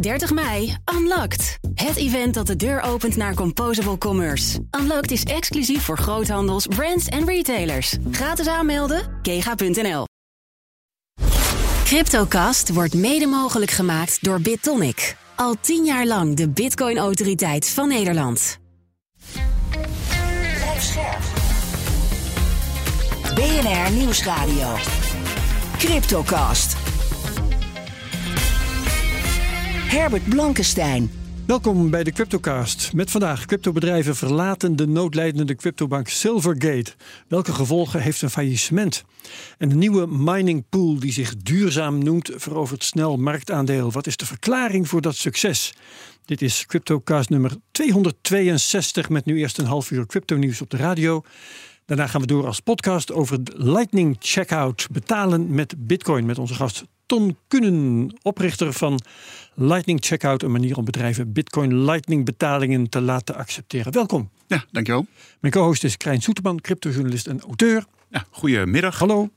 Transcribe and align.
30 0.00 0.32
mei, 0.32 0.76
Unlocked. 0.94 1.58
Het 1.74 1.96
event 1.96 2.34
dat 2.34 2.46
de 2.46 2.56
deur 2.56 2.80
opent 2.80 3.16
naar 3.16 3.34
Composable 3.34 3.98
Commerce. 3.98 4.58
Unlocked 4.80 5.10
is 5.10 5.22
exclusief 5.22 5.82
voor 5.82 5.98
groothandels, 5.98 6.66
brands 6.66 7.06
en 7.06 7.26
retailers. 7.26 7.96
Gratis 8.10 8.46
aanmelden, 8.46 9.18
kega.nl. 9.22 10.04
Cryptocast 11.84 12.72
wordt 12.72 12.94
mede 12.94 13.26
mogelijk 13.26 13.70
gemaakt 13.70 14.24
door 14.24 14.40
BitTonic. 14.40 15.16
Al 15.34 15.54
tien 15.60 15.84
jaar 15.84 16.06
lang 16.06 16.36
de 16.36 16.48
Bitcoin-autoriteit 16.48 17.68
van 17.68 17.88
Nederland. 17.88 18.58
BNR 23.34 23.92
Nieuwsradio. 23.92 24.74
Cryptocast. 25.78 26.87
Herbert 29.88 30.28
Blankenstein. 30.28 31.10
Welkom 31.46 31.90
bij 31.90 32.04
de 32.04 32.12
Cryptocast. 32.12 32.92
Met 32.92 33.10
vandaag 33.10 33.44
cryptobedrijven 33.44 34.16
verlaten 34.16 34.76
de 34.76 34.86
noodlijdende 34.86 35.54
cryptobank 35.54 36.08
Silvergate. 36.08 36.92
Welke 37.28 37.52
gevolgen 37.52 38.00
heeft 38.00 38.22
een 38.22 38.30
faillissement? 38.30 39.04
En 39.58 39.70
een 39.70 39.78
nieuwe 39.78 40.06
mining 40.06 40.64
pool 40.68 40.98
die 41.00 41.12
zich 41.12 41.36
duurzaam 41.36 42.04
noemt 42.04 42.30
verovert 42.34 42.84
snel 42.84 43.16
marktaandeel. 43.16 43.92
Wat 43.92 44.06
is 44.06 44.16
de 44.16 44.26
verklaring 44.26 44.88
voor 44.88 45.00
dat 45.00 45.16
succes? 45.16 45.74
Dit 46.24 46.42
is 46.42 46.66
Cryptocast 46.66 47.28
nummer 47.30 47.52
262 47.70 49.08
met 49.08 49.24
nu 49.24 49.38
eerst 49.38 49.58
een 49.58 49.66
half 49.66 49.90
uur 49.90 50.06
crypto 50.06 50.36
nieuws 50.36 50.60
op 50.60 50.70
de 50.70 50.76
radio. 50.76 51.22
Daarna 51.84 52.06
gaan 52.06 52.20
we 52.20 52.26
door 52.26 52.46
als 52.46 52.60
podcast 52.60 53.12
over 53.12 53.38
Lightning 53.54 54.16
Checkout 54.18 54.86
betalen 54.90 55.54
met 55.54 55.74
Bitcoin 55.86 56.26
met 56.26 56.38
onze 56.38 56.54
gast 56.54 56.84
Ton 57.08 57.36
Kunen, 57.48 58.16
oprichter 58.22 58.72
van 58.72 59.00
Lightning 59.54 59.98
Checkout, 60.04 60.42
een 60.42 60.50
manier 60.50 60.76
om 60.76 60.84
bedrijven 60.84 61.32
Bitcoin 61.32 61.84
Lightning 61.84 62.24
betalingen 62.24 62.88
te 62.88 63.00
laten 63.00 63.34
accepteren. 63.34 63.92
Welkom. 63.92 64.30
Ja, 64.46 64.64
dankjewel. 64.70 65.06
Mijn 65.40 65.52
co-host 65.52 65.84
is 65.84 65.96
Krijn 65.96 66.22
Soeterman, 66.22 66.60
cryptojournalist 66.60 67.26
en 67.26 67.40
auteur. 67.40 67.84
Ja, 68.10 68.24
goedemiddag. 68.30 68.98
Hallo. 68.98 69.28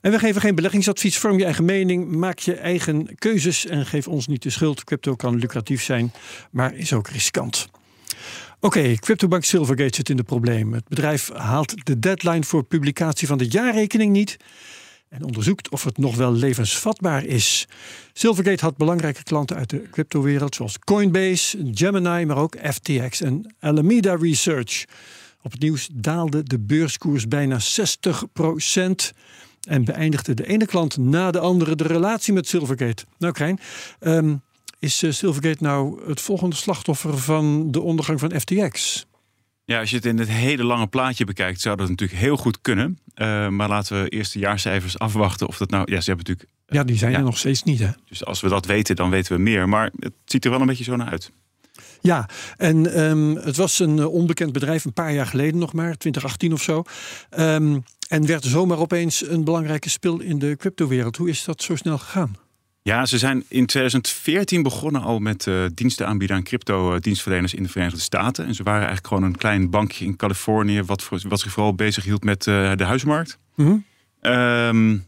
En 0.00 0.10
we 0.10 0.18
geven 0.18 0.40
geen 0.40 0.54
beleggingsadvies. 0.54 1.18
Vorm 1.18 1.38
je 1.38 1.44
eigen 1.44 1.64
mening, 1.64 2.10
maak 2.10 2.38
je 2.38 2.54
eigen 2.54 3.14
keuzes 3.18 3.66
en 3.66 3.86
geef 3.86 4.08
ons 4.08 4.26
niet 4.26 4.42
de 4.42 4.50
schuld. 4.50 4.84
Crypto 4.84 5.14
kan 5.14 5.36
lucratief 5.36 5.82
zijn, 5.82 6.12
maar 6.50 6.74
is 6.74 6.92
ook 6.92 7.08
riskant. 7.08 7.68
Oké, 8.60 8.94
CryptoBank 8.94 9.44
Silvergate 9.44 9.94
zit 9.94 10.08
in 10.08 10.16
de 10.16 10.22
problemen. 10.22 10.74
Het 10.74 10.88
bedrijf 10.88 11.30
haalt 11.32 11.86
de 11.86 11.98
deadline 11.98 12.44
voor 12.44 12.64
publicatie 12.64 13.26
van 13.26 13.38
de 13.38 13.48
jaarrekening 13.48 14.12
niet 14.12 14.36
en 15.16 15.24
onderzoekt 15.24 15.68
of 15.68 15.84
het 15.84 15.98
nog 15.98 16.16
wel 16.16 16.32
levensvatbaar 16.32 17.24
is. 17.24 17.68
Silvergate 18.12 18.64
had 18.64 18.76
belangrijke 18.76 19.22
klanten 19.22 19.56
uit 19.56 19.70
de 19.70 19.82
cryptowereld 19.90 20.54
zoals 20.54 20.78
Coinbase, 20.78 21.70
Gemini, 21.74 22.24
maar 22.24 22.36
ook 22.36 22.56
FTX 22.62 23.20
en 23.20 23.54
Alameda 23.60 24.14
Research. 24.14 24.84
Op 25.42 25.52
het 25.52 25.60
nieuws 25.60 25.88
daalde 25.92 26.42
de 26.42 26.58
beurskoers 26.58 27.28
bijna 27.28 27.58
60% 27.60 27.62
en 29.68 29.84
beëindigde 29.84 30.34
de 30.34 30.46
ene 30.46 30.66
klant 30.66 30.96
na 30.96 31.30
de 31.30 31.38
andere 31.38 31.76
de 31.76 31.86
relatie 31.86 32.32
met 32.32 32.48
Silvergate. 32.48 33.04
Nou, 33.18 33.32
Krijn, 33.32 33.60
um, 34.00 34.42
is 34.78 35.02
eh, 35.02 35.10
Silvergate 35.10 35.62
nou 35.62 36.08
het 36.08 36.20
volgende 36.20 36.56
slachtoffer 36.56 37.18
van 37.18 37.70
de 37.70 37.80
ondergang 37.80 38.20
van 38.20 38.40
FTX? 38.40 39.06
Ja, 39.66 39.80
als 39.80 39.90
je 39.90 39.96
het 39.96 40.04
in 40.04 40.18
het 40.18 40.28
hele 40.28 40.64
lange 40.64 40.86
plaatje 40.86 41.24
bekijkt, 41.24 41.60
zou 41.60 41.76
dat 41.76 41.88
natuurlijk 41.88 42.20
heel 42.20 42.36
goed 42.36 42.60
kunnen. 42.60 42.98
Uh, 43.14 43.48
maar 43.48 43.68
laten 43.68 44.02
we 44.02 44.08
eerst 44.08 44.32
de 44.32 44.38
jaarcijfers 44.38 44.98
afwachten 44.98 45.46
of 45.46 45.56
dat 45.56 45.70
nou. 45.70 45.92
Ja, 45.92 46.00
ze 46.00 46.10
hebben 46.10 46.26
natuurlijk. 46.26 46.56
Ja, 46.66 46.84
die 46.84 46.96
zijn 46.96 47.12
ja. 47.12 47.18
er 47.18 47.24
nog 47.24 47.38
steeds 47.38 47.62
niet. 47.62 47.78
Hè? 47.78 47.90
Dus 48.08 48.24
als 48.24 48.40
we 48.40 48.48
dat 48.48 48.66
weten, 48.66 48.96
dan 48.96 49.10
weten 49.10 49.36
we 49.36 49.42
meer. 49.42 49.68
Maar 49.68 49.90
het 49.98 50.12
ziet 50.24 50.44
er 50.44 50.50
wel 50.50 50.60
een 50.60 50.66
beetje 50.66 50.84
zo 50.84 50.96
naar 50.96 51.08
uit. 51.10 51.32
Ja, 52.00 52.28
en 52.56 53.00
um, 53.00 53.36
het 53.36 53.56
was 53.56 53.78
een 53.78 53.96
uh, 53.96 54.12
onbekend 54.12 54.52
bedrijf 54.52 54.84
een 54.84 54.92
paar 54.92 55.12
jaar 55.12 55.26
geleden 55.26 55.58
nog 55.58 55.72
maar, 55.72 55.96
2018 55.96 56.52
of 56.52 56.62
zo. 56.62 56.82
Um, 57.38 57.82
en 58.08 58.26
werd 58.26 58.44
zomaar 58.44 58.78
opeens 58.78 59.28
een 59.28 59.44
belangrijke 59.44 59.90
spil 59.90 60.20
in 60.20 60.38
de 60.38 60.56
cryptowereld. 60.56 61.16
Hoe 61.16 61.28
is 61.28 61.44
dat 61.44 61.62
zo 61.62 61.76
snel 61.76 61.98
gegaan? 61.98 62.36
Ja, 62.86 63.06
ze 63.06 63.18
zijn 63.18 63.44
in 63.48 63.66
2014 63.66 64.62
begonnen 64.62 65.02
al 65.02 65.18
met 65.18 65.46
uh, 65.46 65.64
diensten 65.74 66.06
aanbieden 66.06 66.36
aan 66.36 66.42
crypto-dienstverleners 66.42 67.54
in 67.54 67.62
de 67.62 67.68
Verenigde 67.68 68.00
Staten. 68.00 68.46
En 68.46 68.54
ze 68.54 68.62
waren 68.62 68.86
eigenlijk 68.86 69.06
gewoon 69.06 69.22
een 69.22 69.36
klein 69.36 69.70
bankje 69.70 70.04
in 70.04 70.16
Californië, 70.16 70.82
wat, 70.82 71.02
voor, 71.02 71.20
wat 71.28 71.40
zich 71.40 71.52
vooral 71.52 71.74
bezig 71.74 72.04
hield 72.04 72.24
met 72.24 72.46
uh, 72.46 72.72
de 72.76 72.84
huismarkt. 72.84 73.38
Mm 73.54 73.66
-hmm. 73.66 73.84
um, 74.32 75.06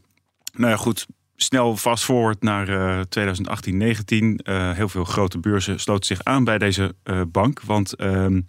nou 0.57 0.71
ja, 0.71 0.77
goed. 0.77 1.07
Snel 1.37 1.77
fast 1.77 2.05
forward 2.05 2.43
naar 2.43 2.69
uh, 2.69 3.01
2018, 3.01 3.77
19. 3.77 4.41
heel 4.75 4.89
veel 4.89 5.05
grote 5.05 5.39
beurzen 5.39 5.81
sloten 5.81 6.07
zich 6.07 6.25
aan 6.25 6.45
bij 6.45 6.59
deze 6.59 6.95
bank. 7.29 7.61
Want 7.61 8.01
um, 8.01 8.49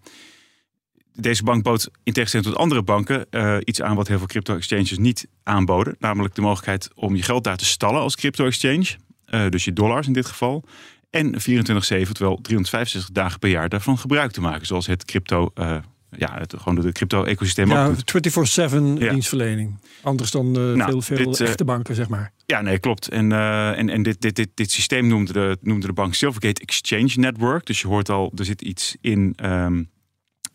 deze 1.13 1.43
bank 1.43 1.63
bood 1.63 1.89
in 2.03 2.13
tegenstelling 2.13 2.49
tot 2.49 2.59
andere 2.59 2.83
banken 2.83 3.25
uh, 3.31 3.57
iets 3.63 3.81
aan 3.81 3.95
wat 3.95 4.07
heel 4.07 4.17
veel 4.17 4.27
crypto-exchanges 4.27 4.97
niet 4.97 5.27
aanboden. 5.43 5.95
Namelijk 5.99 6.35
de 6.35 6.41
mogelijkheid 6.41 6.89
om 6.95 7.15
je 7.15 7.23
geld 7.23 7.43
daar 7.43 7.57
te 7.57 7.65
stallen 7.65 8.01
als 8.01 8.15
crypto-exchange. 8.15 8.97
Uh, 9.31 9.49
dus 9.49 9.65
je 9.65 9.73
dollars 9.73 10.07
in 10.07 10.13
dit 10.13 10.25
geval. 10.25 10.63
En 11.09 11.33
24-7, 11.33 11.37
terwijl 11.37 12.39
365 12.41 13.09
dagen 13.11 13.39
per 13.39 13.49
jaar 13.49 13.69
daarvan 13.69 13.97
gebruik 13.97 14.31
te 14.31 14.41
maken. 14.41 14.65
Zoals 14.65 14.87
het 14.87 15.05
crypto, 15.05 15.51
uh, 15.55 15.77
ja, 16.17 16.37
het, 16.37 16.53
gewoon 16.57 16.75
de 16.75 16.91
crypto-ecosysteem. 16.91 17.69
Ja, 17.69 17.93
24-7 17.93 17.97
ja. 17.99 19.11
dienstverlening. 19.11 19.79
Anders 20.01 20.31
dan 20.31 20.51
nou, 20.51 20.91
veel, 20.91 21.01
veel 21.01 21.31
dit, 21.31 21.41
echte 21.41 21.65
banken, 21.65 21.95
zeg 21.95 22.09
maar. 22.09 22.31
Ja, 22.45 22.61
nee, 22.61 22.79
klopt. 22.79 23.07
En, 23.07 23.31
en, 23.31 23.89
en 23.89 24.03
dit, 24.03 24.21
dit, 24.21 24.35
dit, 24.35 24.49
dit 24.53 24.71
systeem 24.71 25.07
noemde 25.07 25.33
de, 25.33 25.57
noemde 25.61 25.87
de 25.87 25.93
bank 25.93 26.13
Silvergate 26.13 26.61
Exchange 26.61 27.11
Network. 27.15 27.65
Dus 27.65 27.81
je 27.81 27.87
hoort 27.87 28.09
al, 28.09 28.31
er 28.35 28.45
zit 28.45 28.61
iets 28.61 28.95
in... 29.01 29.35
Um, 29.43 29.89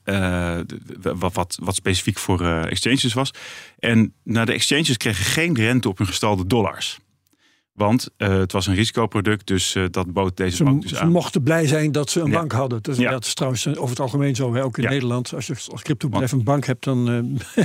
uh, 0.05 0.59
wat, 1.03 1.33
wat, 1.33 1.59
wat, 1.63 1.75
specifiek 1.75 2.19
voor 2.19 2.43
uh, 2.43 2.65
exchanges 2.65 3.13
was. 3.13 3.31
En 3.79 4.15
nou, 4.23 4.47
de 4.47 4.53
exchanges 4.53 4.97
kregen 4.97 5.25
geen 5.25 5.55
rente 5.55 5.89
op 5.89 5.99
hun 5.99 6.07
gestalde 6.07 6.47
dollars. 6.47 6.99
Want 7.75 8.09
uh, 8.19 8.29
het 8.29 8.53
was 8.53 8.67
een 8.67 8.75
risicoproduct, 8.75 9.47
dus 9.47 9.77
dat 9.91 10.13
bood 10.13 10.37
deze 10.37 10.57
ze, 10.57 10.65
bank 10.65 10.83
dus 10.83 10.91
ze 10.91 10.99
aan. 11.01 11.11
mochten 11.11 11.43
blij 11.43 11.67
zijn 11.67 11.93
dat 11.93 12.11
ze 12.11 12.21
een 12.21 12.31
Ja. 12.31 12.39
bank 12.39 12.53
hadden. 12.53 12.81
Ja. 12.97 13.11
Dat 13.11 13.25
is 13.25 13.35
trouwens 13.35 13.67
over 13.69 13.89
het 13.89 14.01
algemeen 14.01 14.35
zo, 14.35 14.55
hè? 14.55 14.63
ook 14.65 14.77
in 14.77 14.83
Ja. 14.83 14.89
Nederland. 14.91 15.35
Als 15.35 15.47
je 15.47 15.55
als 15.71 15.83
cryptobedrijf 15.83 16.33
een 16.33 16.43
bank 16.45 16.65
hebt, 16.67 16.85
dan 16.85 16.99
eh, 17.09 17.65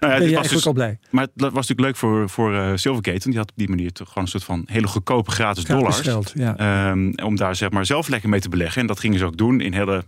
Nou 0.00 0.12
ja, 0.12 0.18
ben 0.18 0.28
je 0.28 0.34
eigenlijk 0.34 0.50
dus- 0.50 0.66
al 0.66 0.72
blij. 0.72 0.98
Maar 1.10 1.22
het 1.22 1.30
was 1.36 1.52
natuurlijk 1.52 1.80
leuk 1.80 1.96
voor, 1.96 2.28
voor 2.28 2.54
eh, 2.54 2.70
Silvergate. 2.74 3.18
Want 3.18 3.24
die 3.24 3.36
had 3.38 3.50
op 3.50 3.56
die 3.56 3.68
manier 3.68 3.92
toch 3.92 4.08
gewoon 4.08 4.22
een 4.24 4.30
soort 4.30 4.44
van 4.44 4.62
hele 4.66 4.86
goedkope 4.86 5.30
gratis 5.30 5.64
dollars. 5.64 6.00
Ehm, 6.34 7.12
om 7.24 7.36
daar 7.36 7.56
zeg 7.56 7.70
maar 7.70 7.86
zelf 7.86 8.08
lekker 8.08 8.28
mee 8.28 8.40
te 8.40 8.48
beleggen. 8.48 8.80
En 8.80 8.86
dat 8.86 9.00
gingen 9.00 9.18
ze 9.18 9.24
ook 9.24 9.36
doen 9.36 9.60
in 9.60 9.72
hele 9.72 10.04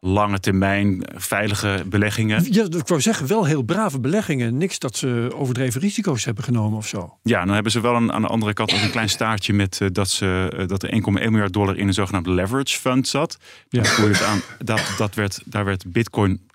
lange 0.00 0.40
termijn 0.40 1.02
veilige 1.14 1.82
beleggingen. 1.86 2.46
Ja, 2.52 2.64
ik 2.64 2.86
wou 2.88 3.00
zeggen, 3.00 3.26
wel 3.26 3.44
heel 3.44 3.62
brave 3.62 4.00
beleggingen. 4.00 4.56
Niks 4.56 4.78
dat 4.78 4.96
ze 4.96 5.30
overdreven 5.34 5.80
risico's 5.80 6.24
hebben 6.24 6.44
genomen 6.44 6.78
of 6.78 6.86
zo. 6.86 7.18
Ja, 7.22 7.44
dan 7.44 7.54
hebben 7.54 7.72
ze 7.72 7.80
wel 7.80 7.94
een, 7.94 8.12
aan 8.12 8.22
de 8.22 8.28
andere 8.28 8.52
kant 8.52 8.72
ook 8.74 8.80
een 8.80 8.90
klein 8.90 9.08
staartje 9.08 9.52
met 9.52 9.80
eh, 9.80 9.88
dat, 9.92 10.08
ze, 10.08 10.54
eh, 10.56 10.66
dat 10.66 10.82
er 10.82 10.90
1,1 10.92 11.00
miljard 11.30 11.52
dollar 11.52 11.76
in 11.76 11.86
een 11.86 11.94
zogenaamde 11.94 12.30
leverage 12.30 12.78
fund 12.78 13.08
zat. 13.08 13.36
Ja. 13.68 13.82
Je 13.82 13.88
het 13.88 14.22
aan, 14.22 14.40
dat, 14.58 14.94
dat 14.98 15.14
werd, 15.14 15.42
daar 15.44 15.64
werd 15.64 15.92
bitcoin 15.92 16.48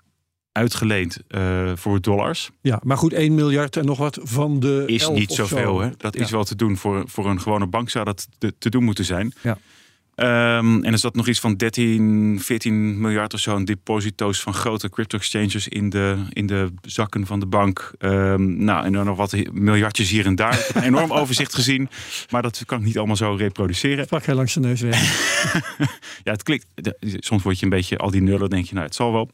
uitgeleend 0.52 1.18
eh, 1.28 1.72
voor 1.74 2.00
dollars. 2.00 2.50
Ja, 2.60 2.80
maar 2.84 2.96
goed, 2.96 3.12
1 3.12 3.34
miljard 3.34 3.76
en 3.76 3.84
nog 3.84 3.98
wat 3.98 4.18
van 4.22 4.60
de. 4.60 4.82
Is 4.86 5.02
11 5.02 5.18
niet 5.18 5.32
zoveel. 5.32 5.74
zo. 5.76 5.80
Hè? 5.80 5.90
Dat 5.96 6.14
Ja. 6.14 6.20
is 6.24 6.30
wel 6.30 6.44
te 6.44 6.56
doen 6.56 6.76
voor, 6.76 7.04
voor 7.06 7.26
een 7.30 7.40
gewone 7.40 7.66
bank 7.66 7.90
zou 7.90 8.04
dat 8.04 8.28
te, 8.38 8.54
te 8.58 8.70
doen 8.70 8.84
moeten 8.84 9.04
zijn. 9.04 9.32
Ja. 9.42 9.58
Ehm, 10.16 10.82
en 10.82 10.92
er 10.92 10.98
zat 10.98 11.14
nog 11.14 11.28
iets 11.28 11.40
van 11.40 11.54
13, 11.54 12.40
14 12.40 13.00
miljard 13.00 13.34
of 13.34 13.40
zo 13.40 13.54
aan 13.54 13.64
deposito's 13.64 14.40
van 14.40 14.54
grote 14.54 14.88
crypto-exchanges 14.88 15.68
in 15.68 15.90
de, 15.90 16.16
in 16.32 16.46
de 16.46 16.72
zakken 16.82 17.26
van 17.26 17.40
de 17.40 17.46
bank. 17.46 17.92
Ehm, 17.98 18.64
nou, 18.64 18.84
en 18.84 18.92
dan 18.92 19.04
nog 19.04 19.16
wat 19.16 19.36
miljardjes 19.52 20.10
hier 20.10 20.26
en 20.26 20.34
daar. 20.34 20.58
Ik 20.58 20.66
heb 20.66 20.76
een 20.76 20.82
enorm 20.94 21.12
overzicht 21.12 21.54
gezien, 21.54 21.88
maar 22.30 22.42
dat 22.42 22.62
kan 22.66 22.78
ik 22.78 22.84
niet 22.84 22.98
allemaal 22.98 23.16
zo 23.16 23.34
reproduceren. 23.34 24.04
Sprak 24.04 24.24
hij 24.24 24.34
langs 24.34 24.54
de 24.54 24.60
neus 24.60 24.80
weg. 24.80 25.04
Ja, 26.24 26.32
het 26.32 26.42
klikt. 26.42 26.66
Soms 27.00 27.42
word 27.42 27.58
je 27.58 27.64
een 27.64 27.70
beetje 27.70 27.96
al 27.96 28.10
die 28.10 28.22
nullen, 28.22 28.50
denk 28.50 28.66
je, 28.66 28.74
nou, 28.74 28.86
het 28.86 28.94
zal 28.94 29.12
wel. 29.12 29.30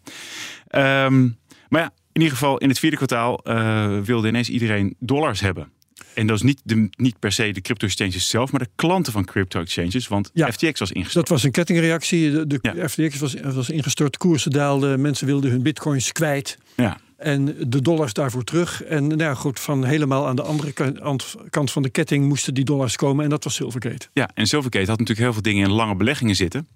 Ehm, 0.69 1.29
maar 1.69 1.81
ja, 1.81 1.91
in 2.13 2.21
ieder 2.21 2.37
geval 2.37 2.59
in 2.59 2.69
het 2.69 2.79
vierde 2.79 2.97
kwartaal 2.97 3.39
eh, 3.45 3.99
wilde 3.99 4.29
ineens 4.29 4.49
iedereen 4.49 4.97
dollars 4.99 5.41
hebben. 5.41 5.73
En 6.15 6.27
dat 6.27 6.37
is 6.37 6.43
niet, 6.43 6.61
de, 6.65 6.89
niet 6.97 7.19
per 7.19 7.33
se 7.33 7.51
de 7.53 7.61
crypto-exchanges 7.61 8.29
zelf, 8.31 8.51
maar 8.53 8.61
de 8.61 8.71
klanten 8.75 9.13
van 9.13 9.25
crypto-exchanges. 9.25 10.09
Want 10.09 10.31
Ja. 10.35 10.53
FTX 10.53 10.79
was 10.81 10.93
ingestort. 10.93 11.15
Dat 11.15 11.29
was 11.29 11.43
een 11.43 11.51
kettingreactie. 11.51 12.31
De, 12.31 12.47
de 12.47 12.59
Ja. 12.63 12.89
FTX 12.89 13.19
was, 13.19 13.35
was 13.41 13.71
ingestort, 13.71 14.17
koersen 14.17 14.51
daalden, 14.51 15.01
mensen 15.01 15.27
wilden 15.27 15.51
hun 15.51 15.63
bitcoins 15.63 16.13
kwijt. 16.13 16.59
Ja. 16.77 16.99
En 17.17 17.45
de 17.69 17.83
dollars 17.83 18.13
daarvoor 18.13 18.45
terug. 18.45 18.83
En 18.83 19.07
nou 19.07 19.21
ja, 19.23 19.35
goed, 19.35 19.61
van 19.61 19.85
helemaal 19.85 20.27
aan 20.27 20.37
de 20.37 20.43
andere 20.43 20.73
kant, 20.73 21.35
kant 21.51 21.71
van 21.71 21.83
de 21.83 21.91
ketting 21.91 22.29
moesten 22.29 22.55
die 22.55 22.65
dollars 22.65 22.97
komen. 22.97 23.25
En 23.25 23.31
dat 23.31 23.45
was 23.45 23.55
Silvergate. 23.55 24.09
ja, 24.13 24.31
en 24.35 24.47
Silvergate 24.47 24.87
had 24.91 24.99
natuurlijk 24.99 25.19
heel 25.21 25.33
veel 25.33 25.43
dingen 25.43 25.65
in 25.69 25.73
lange 25.75 25.97
beleggingen 25.97 26.37
zitten. 26.37 26.69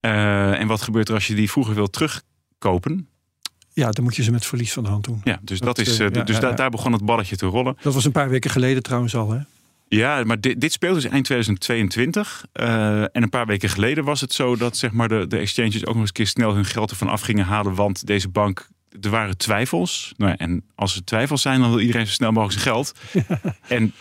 Eh, 0.00 0.60
en 0.60 0.66
wat 0.66 0.82
gebeurt 0.82 1.08
er 1.08 1.14
als 1.14 1.26
je 1.26 1.34
die 1.34 1.50
vroeger 1.50 1.74
wilt 1.74 1.92
terugkopen? 1.92 3.08
Ja, 3.74 3.90
dan 3.90 4.04
moet 4.04 4.16
je 4.16 4.22
ze 4.22 4.30
met 4.30 4.46
verlies 4.46 4.72
van 4.72 4.82
de 4.82 4.88
hand 4.88 5.04
doen. 5.04 5.20
Ja, 5.24 5.38
dus, 5.42 5.58
Dat, 5.58 5.76
dat, 5.76 5.86
is, 5.86 5.98
eh, 5.98 6.06
eh, 6.06 6.12
ja, 6.12 6.22
dus 6.22 6.38
ja, 6.38 6.52
daar, 6.52 6.70
begon 6.70 6.92
het 6.92 7.04
balletje 7.04 7.36
te 7.36 7.46
rollen. 7.46 7.76
Dat 7.82 7.94
was 7.94 8.04
een 8.04 8.12
paar 8.12 8.28
weken 8.28 8.50
geleden 8.50 8.82
trouwens 8.82 9.14
al. 9.14 9.30
Hè? 9.30 9.38
Ja, 9.88 10.24
maar 10.24 10.40
dit, 10.40 10.60
dit 10.60 10.72
speelt 10.72 10.94
dus 10.94 11.04
eind 11.04 11.24
2022. 11.24 12.44
Uh, 12.52 13.00
en 13.00 13.22
een 13.22 13.28
paar 13.28 13.46
weken 13.46 13.68
geleden 13.68 14.04
was 14.04 14.20
het 14.20 14.32
zo 14.32 14.56
dat 14.56 14.76
zeg 14.76 14.92
maar, 14.92 15.08
de, 15.08 15.26
de 15.26 15.38
exchanges 15.38 15.86
ook 15.86 15.92
nog 15.92 15.96
eens 15.96 16.06
een 16.06 16.12
keer 16.12 16.26
snel 16.26 16.54
hun 16.54 16.64
geld 16.64 16.90
ervan 16.90 17.08
af 17.08 17.20
gingen 17.20 17.44
halen. 17.44 17.74
Want 17.74 18.06
deze 18.06 18.28
bank, 18.28 18.68
er 19.00 19.10
waren 19.10 19.36
twijfels. 19.36 20.14
Nou 20.16 20.30
ja, 20.30 20.36
en 20.36 20.64
als 20.74 20.96
er 20.96 21.04
twijfels 21.04 21.42
zijn, 21.42 21.60
dan 21.60 21.70
wil 21.70 21.80
iedereen 21.80 22.06
zo 22.06 22.12
snel 22.12 22.32
mogelijk 22.32 22.60
zijn 22.60 22.74
geld. 22.74 22.94
en 23.68 23.92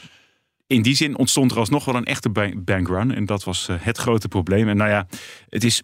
in 0.68 0.82
die 0.82 0.96
zin 0.96 1.18
ontstond 1.18 1.52
er 1.52 1.58
alsnog 1.58 1.86
wel 1.86 1.96
een 1.96 2.06
echte 2.06 2.30
bankrun. 2.56 3.16
En 3.16 3.26
dat 3.26 3.44
was 3.44 3.70
het 3.72 3.98
grote 3.98 4.28
probleem. 4.28 4.70
En 4.70 4.78
nou 4.78 4.90
ja, 4.90 5.08
het 5.50 5.64
is 5.64 5.84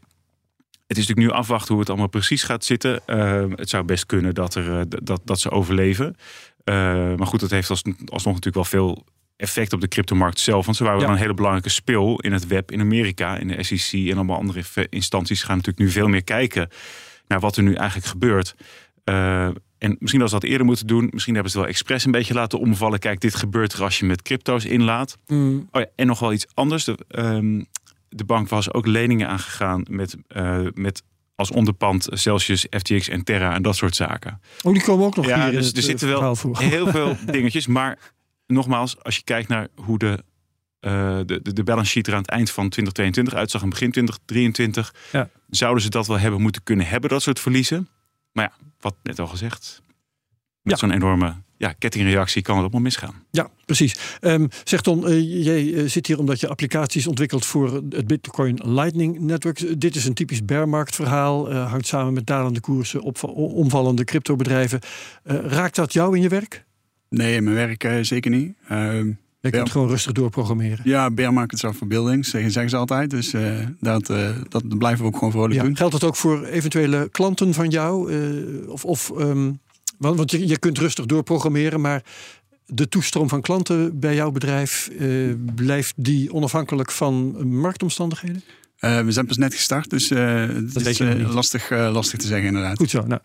het 0.89 0.97
is 0.97 1.07
natuurlijk 1.07 1.33
nu 1.33 1.39
afwachten 1.41 1.69
hoe 1.69 1.79
het 1.79 1.89
allemaal 1.89 2.07
precies 2.07 2.43
gaat 2.43 2.65
zitten. 2.65 3.01
Uh, 3.07 3.43
het 3.55 3.69
zou 3.69 3.83
best 3.83 4.05
kunnen 4.05 4.33
dat, 4.33 4.55
er, 4.55 4.67
uh, 4.67 4.81
dat, 4.87 5.21
dat 5.23 5.39
ze 5.39 5.51
overleven. 5.51 6.15
Uh, 6.65 6.75
maar 7.15 7.27
goed, 7.27 7.39
dat 7.39 7.49
heeft 7.49 7.69
als, 7.69 7.83
alsnog 8.05 8.33
natuurlijk 8.33 8.55
wel 8.55 8.63
veel 8.63 9.05
effect 9.35 9.73
op 9.73 9.81
de 9.81 9.87
cryptomarkt 9.87 10.39
zelf. 10.39 10.65
Want 10.65 10.77
ze 10.77 10.83
waren 10.83 11.01
ja. 11.01 11.07
een 11.07 11.15
hele 11.15 11.33
belangrijke 11.33 11.69
speel 11.69 12.19
in 12.19 12.31
het 12.31 12.47
web 12.47 12.71
in 12.71 12.79
Amerika. 12.79 13.37
In 13.37 13.47
de 13.47 13.63
SEC 13.63 14.09
en 14.09 14.15
allemaal 14.15 14.37
andere 14.37 14.63
instanties 14.89 15.43
gaan 15.43 15.55
natuurlijk 15.55 15.85
nu 15.85 15.89
veel 15.89 16.07
meer 16.07 16.23
kijken 16.23 16.69
naar 17.27 17.39
wat 17.39 17.57
er 17.57 17.63
nu 17.63 17.73
eigenlijk 17.73 18.07
gebeurt. 18.07 18.55
en 19.03 19.95
misschien 19.99 20.21
als 20.21 20.31
ze 20.31 20.39
dat 20.39 20.49
eerder 20.49 20.65
moeten 20.65 20.87
doen. 20.87 21.09
Misschien 21.11 21.33
hebben 21.33 21.51
ze 21.51 21.57
het 21.57 21.67
wel 21.67 21.75
expres 21.75 22.05
een 22.05 22.11
beetje 22.11 22.33
laten 22.33 22.59
omvallen. 22.59 22.99
Kijk, 22.99 23.19
dit 23.19 23.35
gebeurt 23.35 23.73
er 23.73 23.83
als 23.83 23.99
je 23.99 24.05
met 24.05 24.21
crypto's 24.21 24.65
inlaat. 24.65 25.17
Mm. 25.27 25.67
Oh 25.71 25.81
ja, 25.81 25.87
en 25.95 26.07
nog 26.07 26.19
wel 26.19 26.33
iets 26.33 26.47
anders. 26.53 26.83
De, 26.83 26.97
um, 27.07 27.67
de 28.09 28.23
bank 28.23 28.49
was 28.49 28.73
ook 28.73 28.85
leningen 28.85 29.27
aangegaan 29.27 29.83
met, 29.89 30.17
uh, 30.35 30.67
met 30.73 31.03
als 31.35 31.51
onderpand 31.51 32.07
Celsius, 32.11 32.67
FTX 32.69 33.07
en 33.07 33.23
Terra 33.23 33.53
en 33.53 33.61
dat 33.61 33.75
soort 33.75 33.95
zaken. 33.95 34.41
Oh, 34.61 34.73
die 34.73 34.83
komen 34.83 35.05
ook 35.05 35.15
nog 35.15 35.25
ja, 35.25 35.43
hier 35.49 35.59
dus 35.59 35.73
er 35.73 35.81
zitten 35.81 36.07
wel 36.07 36.37
heel 36.51 36.87
veel 36.87 37.17
dingetjes. 37.31 37.67
Maar 37.67 37.97
nogmaals, 38.47 39.03
als 39.03 39.15
je 39.15 39.23
kijkt 39.23 39.47
naar 39.47 39.67
hoe 39.75 39.97
de, 39.97 40.23
uh, 40.81 41.17
de, 41.25 41.39
de, 41.41 41.53
de 41.53 41.63
balance 41.63 41.91
sheet 41.91 42.07
er 42.07 42.13
aan 42.13 42.21
het 42.21 42.29
eind 42.29 42.51
van 42.51 42.69
2022 42.69 43.33
uitzag 43.33 43.61
en 43.61 43.69
begin 43.69 43.91
2023, 43.91 44.93
ja. 45.11 45.29
zouden 45.49 45.83
ze 45.83 45.89
dat 45.89 46.07
wel 46.07 46.19
hebben 46.19 46.41
moeten 46.41 46.63
kunnen 46.63 46.87
hebben, 46.87 47.09
dat 47.09 47.21
soort 47.21 47.39
verliezen. 47.39 47.89
Maar 48.31 48.45
ja, 48.45 48.65
wat 48.79 48.95
net 49.03 49.19
al 49.19 49.27
gezegd, 49.27 49.81
met 50.61 50.73
ja. 50.73 50.87
zo'n 50.87 50.95
enorme 50.95 51.35
ja, 51.59 51.73
kettingreactie 51.77 52.41
kan 52.41 52.53
het 52.53 52.63
allemaal 52.63 52.81
misgaan. 52.81 53.23
Ja, 53.31 53.49
precies. 53.65 53.95
Um, 54.21 54.47
zeg 54.63 54.81
Ton, 54.81 55.11
uh, 55.11 55.43
jij 55.43 55.63
uh, 55.63 55.89
zit 55.89 56.07
hier 56.07 56.19
omdat 56.19 56.39
je 56.39 56.47
applicaties 56.47 57.07
ontwikkelt 57.07 57.45
voor 57.45 57.73
het 57.73 58.07
Bitcoin 58.07 58.59
Lightning 58.63 59.19
Network. 59.19 59.81
Dit 59.81 59.95
is 59.95 60.05
een 60.05 60.13
typisch 60.13 60.45
bearmarktverhaal. 60.45 61.51
Uh, 61.51 61.69
hangt 61.69 61.87
samen 61.87 62.13
met 62.13 62.27
dalende 62.27 62.59
koersen, 62.59 63.01
op 63.01 63.23
omvallende 63.33 64.03
cryptobedrijven. 64.03 64.79
raakt 65.23 65.75
dat 65.75 65.93
jou 65.93 66.15
in 66.15 66.21
je 66.21 66.29
werk? 66.29 66.65
Nee, 67.09 67.35
in 67.35 67.43
mijn 67.43 67.55
werk 67.55 68.05
zeker 68.05 68.31
niet. 68.31 68.53
Ehm, 68.67 69.11
je 69.39 69.49
kunt 69.49 69.71
gewoon 69.71 69.87
rustig 69.87 70.11
doorprogrammeren. 70.11 70.79
Ja, 70.83 71.11
bear 71.11 71.33
markets 71.33 71.63
are 71.63 71.73
for 71.73 71.87
buildings, 71.87 72.29
zeggen, 72.29 72.51
zeggen 72.51 72.71
ze 72.71 72.77
altijd. 72.77 73.09
Dus 73.09 73.33
uh, 73.33 73.65
dat, 73.79 74.09
uh, 74.09 74.29
dat 74.49 74.77
blijven 74.77 75.01
we 75.01 75.07
ook 75.07 75.17
gewoon 75.17 75.31
vrolijk 75.31 75.53
ja, 75.53 75.63
doen. 75.63 75.77
Geldt 75.77 75.93
dat 75.93 76.03
ook 76.03 76.15
voor 76.15 76.45
eventuele 76.45 77.09
klanten 77.11 77.53
van 77.53 77.69
jou? 77.69 78.11
Uh, 78.13 78.69
of 78.69 78.85
of 78.85 79.11
um, 79.17 79.59
want, 79.99 80.17
want 80.17 80.31
je, 80.31 80.47
je 80.47 80.57
kunt 80.57 80.77
rustig 80.77 81.05
doorprogrammeren, 81.05 81.81
maar 81.81 82.03
de 82.65 82.87
toestroom 82.87 83.29
van 83.29 83.41
klanten 83.41 83.99
bij 83.99 84.15
jouw 84.15 84.31
bedrijf, 84.31 84.89
uh, 84.91 85.33
blijft 85.55 85.93
die 85.95 86.33
onafhankelijk 86.33 86.91
van 86.91 87.47
marktomstandigheden? 87.47 88.43
Uh, 88.79 89.01
we 89.01 89.11
zijn 89.11 89.25
pas 89.25 89.37
net 89.37 89.53
gestart, 89.53 89.89
dus 89.89 90.11
uh, 90.11 90.47
dat 90.73 90.85
is 90.85 90.99
lastig, 91.33 91.69
lastig 91.69 92.19
te 92.19 92.27
zeggen 92.27 92.47
inderdaad. 92.47 92.77
Goed 92.77 92.89
zo. 92.89 93.03
Nou, 93.07 93.21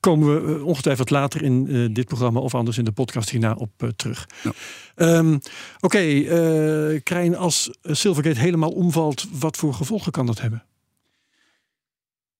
komen 0.00 0.44
we 0.44 0.64
ongetwijfeld 0.64 1.10
later 1.10 1.42
in 1.42 1.64
dit 1.92 2.06
programma 2.06 2.40
of 2.40 2.54
anders 2.54 2.78
in 2.78 2.84
de 2.84 2.92
podcast 2.92 3.30
hierna 3.30 3.52
op 3.52 3.92
terug. 3.96 4.26
Ja. 4.42 4.52
Um, 5.18 5.34
Oké, 5.80 5.96
okay, 6.24 7.00
Krijn, 7.00 7.36
als 7.36 7.70
Silvergate 7.82 8.40
helemaal 8.40 8.70
omvalt, 8.70 9.26
wat 9.32 9.56
voor 9.56 9.74
gevolgen 9.74 10.12
kan 10.12 10.26
dat 10.26 10.40
hebben? 10.40 10.64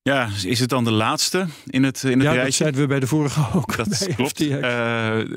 Ja, 0.03 0.29
is 0.45 0.61
het 0.61 0.69
dan 0.69 0.85
de 0.85 0.91
laatste 0.91 1.47
in 1.67 1.83
het, 1.83 2.03
in 2.03 2.11
het 2.11 2.23
ja, 2.23 2.33
rijtje? 2.33 2.45
dat 2.45 2.55
zeiden 2.55 2.81
we 2.81 2.87
bij 2.87 3.01
de 3.01 3.07
vorige 3.07 3.47
ook. 3.55 3.77
Dat 3.77 4.09
klopt. 4.17 4.41
Uh, 4.41 4.59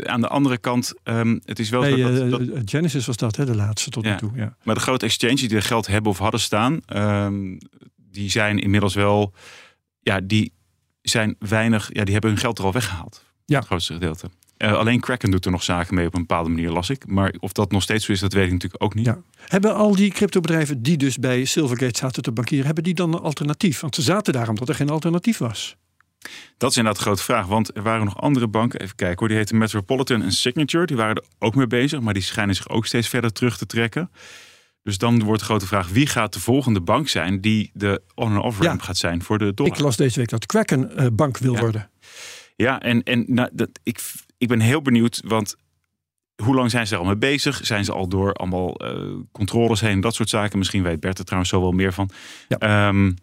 aan 0.04 0.22
de 0.22 0.28
andere 0.28 0.58
kant, 0.58 0.94
um, 1.04 1.42
het 1.46 1.60
is 1.60 1.70
wel 1.70 1.82
nee, 1.82 2.04
dat, 2.04 2.30
dat, 2.30 2.42
uh, 2.42 2.60
Genesis 2.66 3.06
was 3.06 3.18
dat, 3.18 3.36
hè, 3.36 3.46
de 3.46 3.56
laatste 3.56 3.90
tot 3.90 4.04
ja, 4.04 4.12
nu 4.12 4.18
toe. 4.18 4.32
Ja. 4.36 4.56
Maar 4.64 4.76
de 4.76 4.82
grote 4.82 5.06
exchanges 5.06 5.42
die 5.42 5.56
er 5.56 5.62
geld 5.62 5.88
hebben 5.88 6.12
of 6.12 6.18
hadden 6.18 6.40
staan, 6.40 6.82
um, 6.96 7.58
die 7.96 8.30
zijn 8.30 8.60
inmiddels 8.60 8.94
wel, 8.94 9.34
ja, 10.00 10.20
die 10.24 10.54
zijn 11.02 11.36
weinig, 11.40 11.90
ja, 11.94 12.04
die 12.04 12.14
hebben 12.14 12.32
hun 12.32 12.40
geld 12.40 12.58
er 12.58 12.66
al 12.66 12.74
weggehaald. 12.74 13.24
Ja. 13.46 13.58
Het 13.58 13.66
grootste 13.66 13.94
gedeelte. 13.94 14.30
Uh, 14.64 14.74
alleen 14.74 15.00
Kraken 15.00 15.32
doet 15.32 15.46
er 15.46 15.52
nog 15.52 15.64
zaken 15.64 15.96
mee 15.96 16.08
op 16.08 16.14
een 16.14 16.20
bepaalde 16.20 16.50
manier, 16.50 16.72
las 16.72 16.90
ik. 16.90 17.08
Maar 17.08 17.34
of 17.40 17.52
dat 17.52 17.72
nog 17.72 17.82
steeds 17.82 18.06
zo 18.06 18.12
is, 18.12 18.20
dat 18.20 18.34
weet 18.34 18.46
ik 18.46 18.52
natuurlijk 18.52 18.84
ook 18.84 18.94
niet. 18.94 19.06
Ja. 19.06 19.22
Hebben 19.48 19.76
al 19.76 19.96
die 19.96 20.12
cryptobedrijven 20.12 20.82
die 20.82 20.98
dus 20.98 21.18
bij 21.18 21.46
Silvergate 21.46 21.98
zaten 21.98 22.24
te 22.24 22.32
bankieren, 22.32 22.66
hebben 22.66 22.84
die 22.84 22.94
dan 22.94 23.14
een 23.14 23.20
alternatief? 23.20 23.80
Want 23.80 23.96
ze 23.96 24.02
zaten 24.02 24.34
daar 24.34 24.50
omdat 24.50 24.70
er 24.70 24.76
geen 24.76 24.90
alternatief 24.90 25.38
was. 25.38 25.76
Dat 26.58 26.72
is 26.72 26.78
inderdaad 26.78 27.02
de 27.02 27.08
grote 27.08 27.24
vraag. 27.24 27.46
Want 27.46 27.76
er 27.76 27.84
waren 27.84 28.06
nog 28.06 28.22
andere 28.22 28.48
banken. 28.48 28.80
Even 28.80 28.96
kijken 28.96 29.20
hoor. 29.20 29.28
Die 29.28 29.38
heten 29.38 29.58
Metropolitan 29.58 30.22
en 30.22 30.32
Signature. 30.32 30.86
Die 30.86 30.98
waren 30.98 31.16
er 31.16 31.24
ook 31.40 31.56
mee 31.56 31.68
bezig. 31.68 32.00
Maar 32.02 32.14
die 32.14 32.24
schijnen 32.24 32.56
zich 32.56 32.70
ook 32.70 32.86
steeds 32.86 33.08
verder 33.08 33.32
terug 33.32 33.58
te 33.58 33.66
trekken. 33.66 34.12
Dus 34.84 34.98
dan 34.98 35.24
wordt 35.24 35.40
de 35.40 35.46
grote 35.46 35.68
vraag: 35.68 35.90
wie 35.90 36.08
gaat 36.08 36.34
de 36.34 36.40
volgende 36.40 36.82
bank 36.82 37.08
zijn 37.08 37.42
die 37.42 37.72
de 37.74 38.02
on- 38.16 38.32
en 38.32 38.38
off-ramp 38.38 38.80
ja. 38.80 38.86
gaat 38.86 38.98
zijn 38.98 39.24
voor 39.24 39.38
de 39.38 39.54
dollar? 39.54 39.74
Ik 39.74 39.80
las 39.80 39.98
deze 39.98 40.20
week 40.20 40.30
dat 40.30 40.46
Kraken 40.46 40.92
uh, 41.00 41.08
bank 41.14 41.38
wil 41.38 41.54
ja. 41.54 41.60
worden. 41.60 41.90
Ja, 42.56 42.82
en, 42.82 43.04
en 43.04 43.26
nou, 43.28 43.50
dat, 43.54 43.70
ik, 43.84 44.02
ik 44.44 44.50
ben 44.50 44.60
heel 44.60 44.82
benieuwd, 44.82 45.22
want 45.26 45.56
hoe 46.44 46.56
lang 46.56 46.72
zijn 46.72 46.88
ze 46.88 46.94
er 46.94 47.00
al 47.00 47.06
mee 47.06 47.16
bezig? 47.16 47.60
Zijn 47.66 47.86
ze 47.86 47.92
al 47.92 48.08
door 48.08 48.34
allemaal 48.34 48.86
uh, 48.86 49.16
controles 49.32 49.82
heen, 49.82 50.02
dat 50.02 50.16
soort 50.16 50.30
zaken? 50.30 50.58
Misschien 50.58 50.84
weet 50.84 51.00
Bert 51.00 51.18
er 51.18 51.24
trouwens 51.24 51.52
zo 51.52 51.62
wel 51.62 51.72
meer 51.72 51.94
van. 51.94 52.10
Ja. 52.48 52.88
Um, 52.88 53.16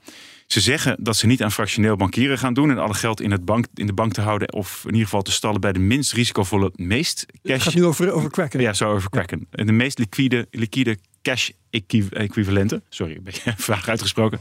ze 0.47 0.61
zeggen 0.61 0.97
dat 1.01 1.17
ze 1.17 1.27
niet 1.27 1.43
aan 1.43 1.53
fractioneel 1.53 1.97
bankieren 1.97 2.39
gaan 2.39 2.55
doen 2.55 2.71
en 2.71 2.79
alle 2.79 2.95
geld 2.95 3.21
in, 3.21 3.31
het 3.31 3.45
bank, 3.45 3.67
in 3.75 3.87
de 3.87 3.93
bank 3.93 4.13
te 4.13 4.21
houden 4.21 4.53
of 4.53 4.81
in 4.83 4.91
ieder 4.91 5.05
geval 5.05 5.23
te 5.23 5.33
stallen 5.33 5.61
bij 5.61 5.73
de 5.73 5.79
minst 5.79 6.13
risicovolle, 6.13 6.73
meest 6.75 7.27
cash. 7.27 7.53
Het 7.53 7.63
gaat 7.63 7.75
nu 7.75 7.85
over, 7.85 8.13
over. 8.13 8.61
Ja, 8.61 8.73
zo 8.73 8.93
over 8.93 9.11
Kraken. 9.11 9.47
Ja. 9.51 9.65
De 9.65 9.73
meest 9.73 9.99
liquide, 9.99 10.47
liquide 10.51 10.99
cash 11.23 11.51
equivalenten. 12.11 12.83
Sorry, 12.89 13.17
een 13.17 13.23
beetje 13.23 13.55
vaag 13.71 13.89
uitgesproken. 13.89 14.41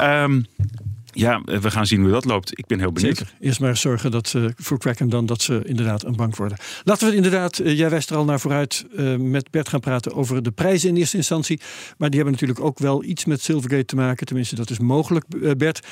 um, 0.00 0.46
ja, 1.12 1.42
we 1.44 1.70
gaan 1.70 1.86
zien 1.86 2.00
hoe 2.00 2.10
dat 2.10 2.24
loopt. 2.24 2.58
Ik 2.58 2.66
ben 2.66 2.78
heel 2.78 2.92
benieuwd. 2.92 3.16
Zeker. 3.16 3.34
Eerst 3.40 3.60
maar 3.60 3.76
zorgen 3.76 4.10
dat 4.10 4.28
ze 4.28 4.52
voor 4.56 4.78
Kraken 4.78 5.08
dan 5.08 5.26
dat 5.26 5.42
ze 5.42 5.62
inderdaad 5.64 6.04
een 6.04 6.16
bank 6.16 6.36
worden. 6.36 6.58
Laten 6.84 7.08
we 7.08 7.16
inderdaad, 7.16 7.58
uh, 7.58 7.78
jij 7.78 7.90
wijst 7.90 8.10
er 8.10 8.16
al 8.16 8.24
naar 8.24 8.40
vooruit, 8.40 8.84
uh, 8.96 9.16
met 9.16 9.50
Bert 9.50 9.68
gaan 9.68 9.80
praten 9.80 10.14
over 10.14 10.42
de 10.42 10.50
prijzen 10.50 10.88
in 10.88 10.96
eerste 10.96 11.16
instantie. 11.16 11.60
Maar 11.98 12.10
die 12.10 12.20
hebben 12.20 12.40
natuurlijk 12.40 12.66
ook 12.66 12.78
wel 12.78 13.04
iets 13.04 13.24
met 13.24 13.42
Silvergate 13.42 13.84
te 13.84 13.96
maken. 13.96 14.26
Tenminste, 14.26 14.54
dat 14.54 14.70
is 14.70 14.78
mogelijk, 14.78 15.24
uh, 15.34 15.50
Bert. 15.50 15.86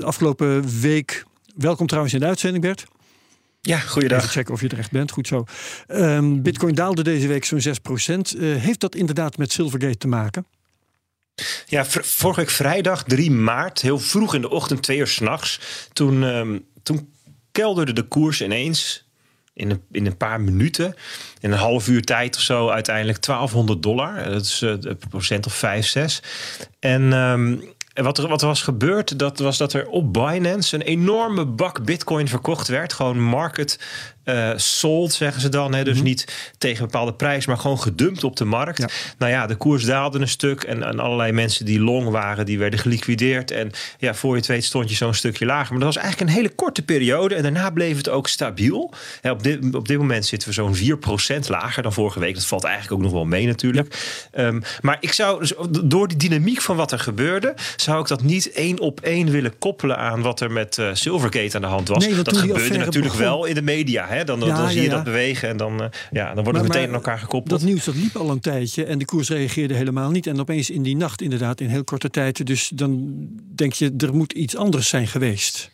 afgelopen 0.00 0.80
week, 0.80 1.24
welkom 1.56 1.86
trouwens 1.86 2.14
in 2.14 2.20
de 2.20 2.26
uitzending, 2.26 2.64
Bert. 2.64 2.86
Ja, 3.60 3.78
goeiedag. 3.78 4.18
Even 4.18 4.30
checken 4.30 4.54
of 4.54 4.60
je 4.60 4.68
er 4.68 4.78
echt 4.78 4.90
bent. 4.90 5.10
Goed 5.10 5.26
zo. 5.26 5.44
Um, 5.88 6.42
Bitcoin 6.42 6.74
daalde 6.74 7.02
deze 7.02 7.26
week 7.26 7.44
zo'n 7.44 7.60
6%. 7.60 8.38
heeft 8.38 8.80
dat 8.80 8.94
inderdaad 8.94 9.36
met 9.36 9.52
Silvergate 9.52 9.96
te 9.96 10.08
maken? 10.08 10.46
Ja, 11.66 11.84
vorige 11.84 12.40
week 12.40 12.50
vrijdag 12.50 13.04
3 13.04 13.30
maart, 13.30 13.80
heel 13.80 13.98
vroeg 13.98 14.34
in 14.34 14.40
de 14.40 14.50
ochtend, 14.50 14.82
twee 14.82 14.98
uur 14.98 15.06
s'nachts. 15.06 15.60
Toen, 15.92 16.22
um, 16.22 16.66
toen 16.82 17.12
kelderde 17.52 17.92
de 17.92 18.02
koers 18.02 18.42
ineens 18.42 19.08
in 19.54 19.70
een, 19.70 19.82
in 19.90 20.06
een 20.06 20.16
paar 20.16 20.40
minuten. 20.40 20.94
In 21.40 21.52
een 21.52 21.58
half 21.58 21.88
uur 21.88 22.02
tijd 22.02 22.36
of 22.36 22.42
zo 22.42 22.68
uiteindelijk 22.68 23.22
1200 23.22 23.82
dollar. 23.82 24.24
Dat 24.24 24.44
is 24.44 24.60
een 24.60 24.98
procent 25.08 25.46
of 25.46 25.54
5, 25.54 25.86
6. 25.86 26.22
En... 26.78 27.12
Um, 27.12 27.62
wat 27.94 28.18
er, 28.18 28.28
wat 28.28 28.40
was 28.40 28.62
gebeurd, 28.62 29.18
dat 29.18 29.38
was 29.38 29.56
dat 29.56 29.72
er 29.72 29.88
op 29.88 30.12
Binance 30.12 30.74
een 30.74 30.82
enorme 30.82 31.46
bak 31.46 31.84
bitcoin 31.84 32.28
verkocht 32.28 32.68
werd. 32.68 32.92
Gewoon 32.92 33.22
market 33.22 33.78
uh, 34.24 34.50
sold, 34.56 35.12
zeggen 35.12 35.40
ze 35.40 35.48
dan. 35.48 35.74
Hè? 35.74 35.84
Dus 35.84 35.92
mm 35.92 35.98
-hmm. 35.98 36.08
niet 36.08 36.52
tegen 36.58 36.80
een 36.80 36.90
bepaalde 36.90 37.14
prijs, 37.14 37.46
maar 37.46 37.58
gewoon 37.58 37.80
gedumpt 37.80 38.24
op 38.24 38.36
de 38.36 38.44
markt. 38.44 38.78
Ja. 38.78 38.88
Nou 39.18 39.32
ja, 39.32 39.46
de 39.46 39.54
koers 39.54 39.84
daalde 39.84 40.18
een 40.18 40.28
stuk. 40.28 40.62
En, 40.62 40.82
en 40.82 40.98
allerlei 40.98 41.32
mensen 41.32 41.64
die 41.64 41.80
long 41.80 42.08
waren, 42.08 42.46
die 42.46 42.58
werden 42.58 42.78
geliquideerd. 42.78 43.50
En 43.50 43.70
ja, 43.98 44.14
voor 44.14 44.30
je 44.30 44.36
het 44.36 44.46
weet 44.46 44.64
stond 44.64 44.90
je 44.90 44.96
zo'n 44.96 45.14
stukje 45.14 45.46
lager. 45.46 45.70
Maar 45.70 45.84
dat 45.84 45.94
was 45.94 46.02
eigenlijk 46.02 46.30
een 46.30 46.36
hele 46.36 46.54
korte 46.54 46.82
periode. 46.82 47.34
En 47.34 47.42
daarna 47.42 47.70
bleef 47.70 47.96
het 47.96 48.08
ook 48.08 48.28
stabiel. 48.28 48.92
Ja, 49.22 49.30
op, 49.30 49.42
dit, 49.42 49.74
op 49.74 49.88
dit 49.88 49.98
moment 49.98 50.26
zitten 50.26 50.48
we 50.48 50.54
zo'n 50.54 50.76
4% 50.76 51.46
lager 51.46 51.82
dan 51.82 51.92
vorige 51.92 52.20
week. 52.20 52.34
Dat 52.34 52.46
valt 52.46 52.64
eigenlijk 52.64 52.94
ook 52.94 53.02
nog 53.02 53.12
wel 53.12 53.24
mee 53.24 53.46
natuurlijk. 53.46 53.96
Ja. 54.32 54.46
Um, 54.46 54.62
maar 54.80 54.96
ik 55.00 55.12
zou, 55.12 55.40
dus 55.40 55.52
door 55.84 56.08
die 56.08 56.16
dynamiek 56.16 56.60
van 56.60 56.76
wat 56.76 56.92
er 56.92 56.98
gebeurde... 56.98 57.54
zou 57.76 58.00
ik 58.00 58.08
dat 58.08 58.22
niet 58.22 58.52
één 58.52 58.78
op 58.78 59.00
één 59.00 59.30
willen 59.30 59.58
koppelen 59.58 59.98
aan 59.98 60.22
wat 60.22 60.40
er 60.40 60.50
met 60.50 60.78
uh, 60.78 60.88
Silvergate 60.92 61.56
aan 61.56 61.62
de 61.62 61.68
hand 61.68 61.88
was. 61.88 62.06
Nee, 62.06 62.22
dat 62.22 62.36
gebeurde 62.36 62.78
natuurlijk 62.78 63.04
begon... 63.04 63.18
wel 63.18 63.44
in 63.44 63.54
de 63.54 63.62
media. 63.62 64.08
Hè? 64.10 64.24
Dan, 64.24 64.40
ja, 64.40 64.56
dan 64.56 64.68
zie 64.68 64.76
je 64.76 64.82
ja, 64.82 64.90
ja. 64.90 64.94
dat 64.94 65.04
bewegen 65.04 65.48
en 65.48 65.56
dan, 65.56 65.82
uh, 65.82 65.86
ja, 66.10 66.34
dan 66.34 66.44
wordt 66.44 66.58
het 66.58 66.68
meteen 66.68 66.88
aan 66.88 66.94
elkaar 66.94 67.18
gekoppeld. 67.18 67.60
Dat 67.60 67.68
nieuws 67.68 67.84
dat 67.84 67.94
liep 67.94 68.16
al 68.16 68.30
een 68.30 68.40
tijdje 68.40 68.84
en 68.84 68.98
de 68.98 69.04
koers 69.04 69.28
reageerde 69.28 69.74
helemaal 69.74 70.10
niet. 70.10 70.26
En 70.26 70.40
opeens 70.40 70.70
in 70.70 70.82
die 70.82 70.96
nacht 70.96 71.22
inderdaad, 71.22 71.60
in 71.60 71.68
heel 71.68 71.84
korte 71.84 72.10
tijd. 72.10 72.46
Dus 72.46 72.70
dan 72.74 73.14
denk 73.54 73.72
je, 73.72 73.94
er 73.98 74.14
moet 74.14 74.32
iets 74.32 74.56
anders 74.56 74.88
zijn 74.88 75.06
geweest. 75.06 75.70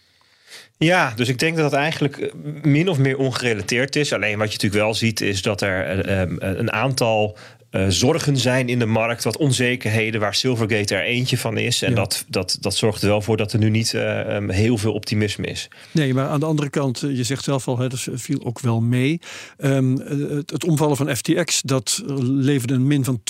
Ja, 0.79 1.13
dus 1.17 1.29
ik 1.29 1.39
denk 1.39 1.57
dat 1.57 1.65
het 1.71 1.81
eigenlijk 1.81 2.33
min 2.63 2.89
of 2.89 2.99
meer 2.99 3.19
ongerelateerd 3.19 3.97
is. 3.97 4.13
Alleen 4.13 4.39
wat 4.39 4.47
je 4.47 4.53
natuurlijk 4.53 4.83
wel 4.83 4.95
ziet 4.95 5.21
is 5.21 5.43
dat 5.43 5.61
er 5.61 6.09
uh, 6.09 6.37
een 6.39 6.73
aantal 6.73 7.37
eh, 7.37 7.41
zorgen 7.89 8.37
zijn 8.37 8.69
in 8.69 8.79
de 8.79 8.87
markt, 8.87 9.25
wat 9.25 9.37
onzekerheden, 9.37 10.21
waar 10.21 10.35
Silvergate 10.35 10.95
er 10.95 11.05
eentje 11.05 11.39
van 11.39 11.59
is. 11.59 11.83
En 11.83 11.91
Ja. 11.91 11.97
dat, 11.97 12.25
dat, 12.29 12.59
dat 12.61 12.75
zorgt 12.75 13.03
er 13.03 13.09
wel 13.09 13.23
voor 13.23 13.37
dat 13.37 13.53
er 13.53 13.59
nu 13.59 13.71
niet 13.71 13.95
eh, 13.95 14.35
um, 14.35 14.51
heel 14.51 14.79
veel 14.79 14.93
optimisme 14.93 15.47
is. 15.47 15.69
Nee, 15.91 16.15
maar 16.15 16.29
aan 16.29 16.41
de 16.41 16.47
andere 16.47 16.71
kant, 16.71 17.03
eh, 17.03 17.17
je 17.17 17.25
zegt 17.25 17.45
zelf 17.45 17.69
al, 17.69 17.79
hè, 17.79 17.89
dat 17.89 18.07
viel 18.13 18.45
ook 18.45 18.61
wel 18.61 18.81
mee. 18.81 19.21
Um, 19.59 19.99
het, 19.99 20.51
het, 20.51 20.65
omvallen 20.65 20.97
van 20.97 21.17
FTX, 21.17 21.63
dat 21.63 22.03
leverde 22.21 22.75
een 22.75 22.87
min 22.87 23.05
van 23.05 23.21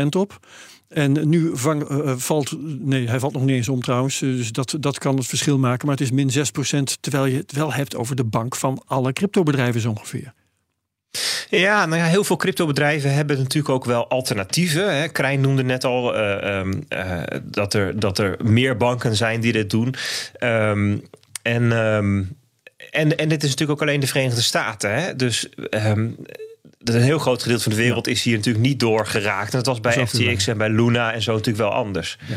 20% 0.00 0.06
op. 0.16 0.38
En 0.88 1.28
nu 1.28 1.50
vang, 1.54 1.90
uh, 1.90 2.12
valt, 2.16 2.56
nee, 2.80 3.08
hij 3.08 3.18
valt 3.20 3.32
nog 3.32 3.44
niet 3.44 3.56
eens 3.56 3.68
om 3.68 3.82
trouwens, 3.82 4.18
dus 4.18 4.52
dat, 4.52 4.76
dat 4.80 4.98
kan 4.98 5.16
het 5.16 5.26
verschil 5.26 5.58
maken. 5.58 5.86
Maar 5.86 5.96
het 5.96 6.04
is 6.04 6.10
min 6.10 6.30
6%, 6.30 7.00
terwijl 7.00 7.26
je 7.26 7.36
het 7.36 7.52
wel 7.52 7.72
hebt 7.72 7.96
over 7.96 8.16
de 8.16 8.24
bank 8.24 8.56
van 8.56 8.82
alle 8.86 9.12
cryptobedrijven 9.12 9.80
zo 9.80 9.90
ongeveer. 9.90 10.32
Ja, 11.48 11.86
nou 11.86 12.00
ja, 12.00 12.06
heel 12.06 12.24
veel 12.24 12.36
cryptobedrijven 12.36 13.14
hebben 13.14 13.38
natuurlijk 13.38 13.74
ook 13.74 13.84
wel 13.84 14.08
alternatieven. 14.08 14.96
Hè. 14.96 15.08
Krijn 15.08 15.40
noemde 15.40 15.64
net 15.64 15.84
al 15.84 16.16
uh, 16.16 16.58
um, 16.58 16.84
uh, 16.88 17.22
dat, 17.42 17.74
er, 17.74 18.00
dat 18.00 18.18
er 18.18 18.36
meer 18.42 18.76
banken 18.76 19.16
zijn 19.16 19.40
die 19.40 19.52
dit 19.52 19.70
doen. 19.70 19.94
Um, 20.40 21.02
en, 21.42 21.72
um, 21.72 22.36
en, 22.90 23.16
en 23.16 23.28
dit 23.28 23.42
is 23.42 23.50
natuurlijk 23.50 23.80
ook 23.80 23.88
alleen 23.88 24.00
de 24.00 24.06
Verenigde 24.06 24.42
Staten. 24.42 24.94
Hè. 24.94 25.16
Dus 25.16 25.48
een 26.90 27.02
heel 27.02 27.18
groot 27.18 27.42
gedeelte 27.42 27.62
van 27.62 27.72
de 27.72 27.78
wereld 27.78 28.06
ja. 28.06 28.12
is 28.12 28.22
hier 28.22 28.36
natuurlijk 28.36 28.64
niet 28.64 28.80
door 28.80 29.06
geraakt. 29.06 29.52
En 29.52 29.62
dat 29.62 29.66
was 29.66 29.80
bij 29.80 30.06
FTX 30.06 30.46
en 30.46 30.58
bij 30.58 30.70
Luna 30.70 31.12
en 31.12 31.22
zo 31.22 31.30
natuurlijk 31.32 31.58
wel 31.58 31.72
anders. 31.72 32.18
Ja. 32.26 32.36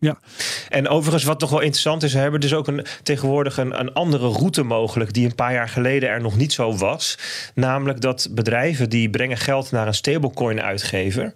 Ja. 0.00 0.18
En 0.68 0.88
overigens, 0.88 1.24
wat 1.24 1.40
nog 1.40 1.50
wel 1.50 1.60
interessant 1.60 2.02
is, 2.02 2.12
we 2.12 2.18
hebben 2.18 2.40
dus 2.40 2.54
ook 2.54 2.66
een, 2.66 2.86
tegenwoordig 3.02 3.56
een, 3.58 3.80
een 3.80 3.92
andere 3.92 4.28
route 4.28 4.62
mogelijk, 4.62 5.12
die 5.12 5.26
een 5.26 5.34
paar 5.34 5.52
jaar 5.52 5.68
geleden 5.68 6.08
er 6.08 6.20
nog 6.20 6.36
niet 6.36 6.52
zo 6.52 6.76
was. 6.76 7.18
Namelijk 7.54 8.00
dat 8.00 8.28
bedrijven 8.30 8.90
die 8.90 9.10
brengen 9.10 9.36
geld 9.36 9.70
naar 9.70 9.86
een 9.86 9.94
stablecoin 9.94 10.62
uitgever. 10.62 11.34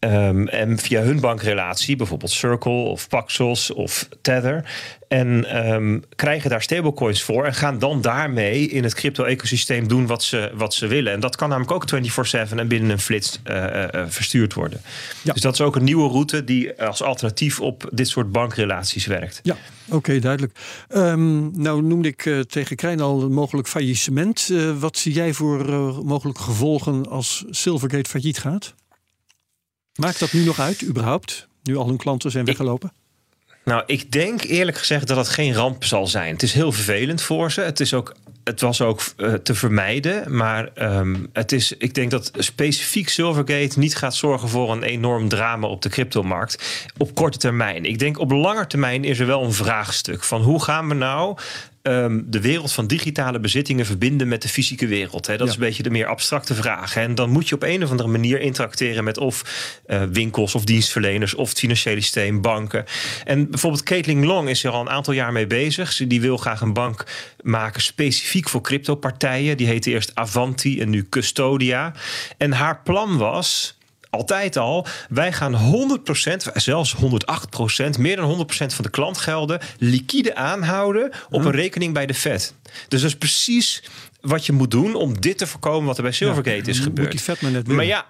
Um, 0.00 0.48
en 0.48 0.78
via 0.78 1.02
hun 1.02 1.20
bankrelatie, 1.20 1.96
bijvoorbeeld 1.96 2.30
Circle 2.30 2.72
of 2.72 3.08
Paxos 3.08 3.70
of 3.70 4.08
Tether. 4.22 4.64
En 5.08 5.56
um, 5.72 6.02
krijgen 6.14 6.50
daar 6.50 6.62
stablecoins 6.62 7.22
voor. 7.22 7.44
En 7.44 7.54
gaan 7.54 7.78
dan 7.78 8.00
daarmee 8.00 8.68
in 8.68 8.82
het 8.82 8.94
crypto-ecosysteem 8.94 9.88
doen 9.88 10.06
wat 10.06 10.22
ze, 10.22 10.50
wat 10.54 10.74
ze 10.74 10.86
willen. 10.86 11.12
En 11.12 11.20
dat 11.20 11.36
kan 11.36 11.48
namelijk 11.48 11.72
ook 11.72 11.84
24-7 12.50 12.54
en 12.56 12.68
binnen 12.68 12.90
een 12.90 12.98
flits 12.98 13.40
uh, 13.44 13.56
uh, 13.56 14.04
verstuurd 14.08 14.54
worden. 14.54 14.80
Ja. 15.22 15.32
Dus 15.32 15.42
dat 15.42 15.52
is 15.52 15.60
ook 15.60 15.76
een 15.76 15.84
nieuwe 15.84 16.08
route 16.08 16.44
die 16.44 16.82
als 16.82 17.02
alternatief 17.02 17.60
op 17.60 17.88
dit 17.92 18.08
soort 18.08 18.32
bankrelaties 18.32 19.06
werkt. 19.06 19.40
Ja, 19.42 19.56
oké, 19.86 19.96
okay, 19.96 20.20
duidelijk. 20.20 20.58
Um, 20.88 21.60
nou 21.60 21.82
noemde 21.82 22.08
ik 22.08 22.24
uh, 22.24 22.40
tegen 22.40 22.76
Krijn 22.76 23.00
al 23.00 23.30
mogelijk 23.30 23.68
faillissement. 23.68 24.52
wat 24.78 24.98
zie 24.98 25.12
jij 25.12 25.32
voor 25.32 25.64
mogelijke 26.04 26.42
gevolgen 26.42 27.08
als 27.08 27.44
Silvergate 27.50 28.10
failliet 28.10 28.38
gaat? 28.38 28.74
Maakt 29.98 30.18
dat 30.18 30.32
nu 30.32 30.44
nog 30.44 30.58
uit, 30.58 30.84
überhaupt? 30.84 31.48
Nu 31.62 31.76
al 31.76 31.86
hun 31.86 31.96
klanten 31.96 32.30
zijn 32.30 32.44
weggelopen? 32.44 32.92
Nou, 33.64 33.82
ik 33.86 34.12
denk 34.12 34.42
eerlijk 34.42 34.78
gezegd 34.78 35.06
dat 35.06 35.16
het 35.16 35.28
geen 35.28 35.54
ramp 35.54 35.84
zal 35.84 36.06
zijn. 36.06 36.32
Het 36.32 36.42
is 36.42 36.52
heel 36.52 36.72
vervelend 36.72 37.22
voor 37.22 37.52
ze. 37.52 37.60
Het, 37.60 37.80
is 37.80 37.94
ook, 37.94 38.14
het 38.44 38.60
was 38.60 38.80
ook 38.80 39.00
uh, 39.16 39.34
te 39.34 39.54
vermijden. 39.54 40.36
Maar 40.36 40.70
um, 40.74 41.28
het 41.32 41.52
is, 41.52 41.72
ik 41.72 41.94
denk 41.94 42.10
dat 42.10 42.30
specifiek 42.34 43.08
Silvergate 43.08 43.78
niet 43.78 43.96
gaat 43.96 44.14
zorgen 44.14 44.48
voor 44.48 44.72
een 44.72 44.82
enorm 44.82 45.28
drama 45.28 45.66
op 45.66 45.82
de 45.82 45.88
cryptomarkt. 45.88 46.86
Op 46.96 47.14
korte 47.14 47.38
termijn. 47.38 47.84
Ik 47.84 47.98
denk 47.98 48.18
op 48.18 48.30
lange 48.30 48.66
termijn 48.66 49.04
is 49.04 49.18
er 49.18 49.26
wel 49.26 49.44
een 49.44 49.52
vraagstuk 49.52 50.24
van 50.24 50.42
hoe 50.42 50.62
gaan 50.62 50.88
we 50.88 50.94
nou 50.94 51.38
um, 51.82 52.24
de 52.26 52.40
wereld 52.40 52.72
van 52.72 52.86
digitale 52.86 53.40
bezittingen 53.40 53.86
verbinden 53.86 54.28
met 54.28 54.42
de 54.42 54.48
fysieke 54.48 54.86
wereld. 54.86 55.26
Hè? 55.26 55.36
Dat 55.36 55.46
ja. 55.46 55.52
is 55.52 55.58
een 55.58 55.66
beetje 55.66 55.82
de 55.82 55.90
meer 55.90 56.06
abstracte 56.06 56.54
vraag. 56.54 56.94
Hè? 56.94 57.00
En 57.00 57.14
dan 57.14 57.30
moet 57.30 57.48
je 57.48 57.54
op 57.54 57.62
een 57.62 57.82
of 57.82 57.90
andere 57.90 58.08
manier 58.08 58.40
interacteren 58.40 59.04
met 59.04 59.18
of 59.18 59.44
uh, 59.86 60.02
winkels 60.02 60.54
of 60.54 60.64
dienstverleners 60.64 61.34
of 61.34 61.48
het 61.48 61.58
financiële 61.58 62.00
systeem, 62.00 62.40
banken. 62.40 62.84
En 63.24 63.50
bijvoorbeeld 63.50 63.82
Caitlin 63.82 64.26
Long 64.26 64.48
is 64.48 64.64
er 64.64 64.70
al 64.70 64.80
een 64.80 64.90
aantal 64.90 65.12
jaar 65.12 65.32
mee 65.32 65.46
bezig. 65.46 65.96
Die 65.96 66.20
wil 66.20 66.36
graag 66.36 66.60
een 66.60 66.72
bank 66.72 67.04
maken 67.42 67.82
specifiek 67.82 68.48
voor 68.48 68.60
cryptopartijen. 68.60 69.56
Die 69.56 69.66
heette 69.66 69.90
eerst 69.90 70.10
Avanti 70.14 70.80
en 70.80 70.90
nu 70.90 71.06
Custodia. 71.08 71.92
En 72.36 72.52
haar 72.52 72.80
plan 72.82 73.16
was 73.16 73.77
altijd 74.10 74.56
al, 74.56 74.86
wij 75.08 75.32
gaan 75.32 75.54
100%, 75.54 76.52
zelfs 76.54 76.96
108%, 76.96 76.98
meer 77.98 78.16
dan 78.16 78.46
100% 78.46 78.46
van 78.48 78.84
de 78.84 78.90
klantgelden 78.90 79.60
liquide 79.78 80.34
aanhouden 80.34 81.10
op 81.30 81.44
een 81.44 81.50
rekening 81.50 81.94
bij 81.94 82.06
de 82.06 82.14
Fed. 82.14 82.54
Dus 82.88 83.00
dat 83.00 83.10
is 83.10 83.16
precies 83.16 83.82
wat 84.20 84.46
je 84.46 84.52
moet 84.52 84.70
doen 84.70 84.94
om 84.94 85.20
dit 85.20 85.38
te 85.38 85.46
voorkomen 85.46 85.86
wat 85.86 85.96
er 85.96 86.02
bij 86.02 86.12
Silvergate 86.12 86.56
ja, 86.56 86.66
is 86.66 86.78
gebeurd. 86.78 87.10
Die 87.10 87.20
Fed 87.20 87.40
maar, 87.40 87.50
net 87.50 87.66
maar 87.66 87.84
ja, 87.84 88.06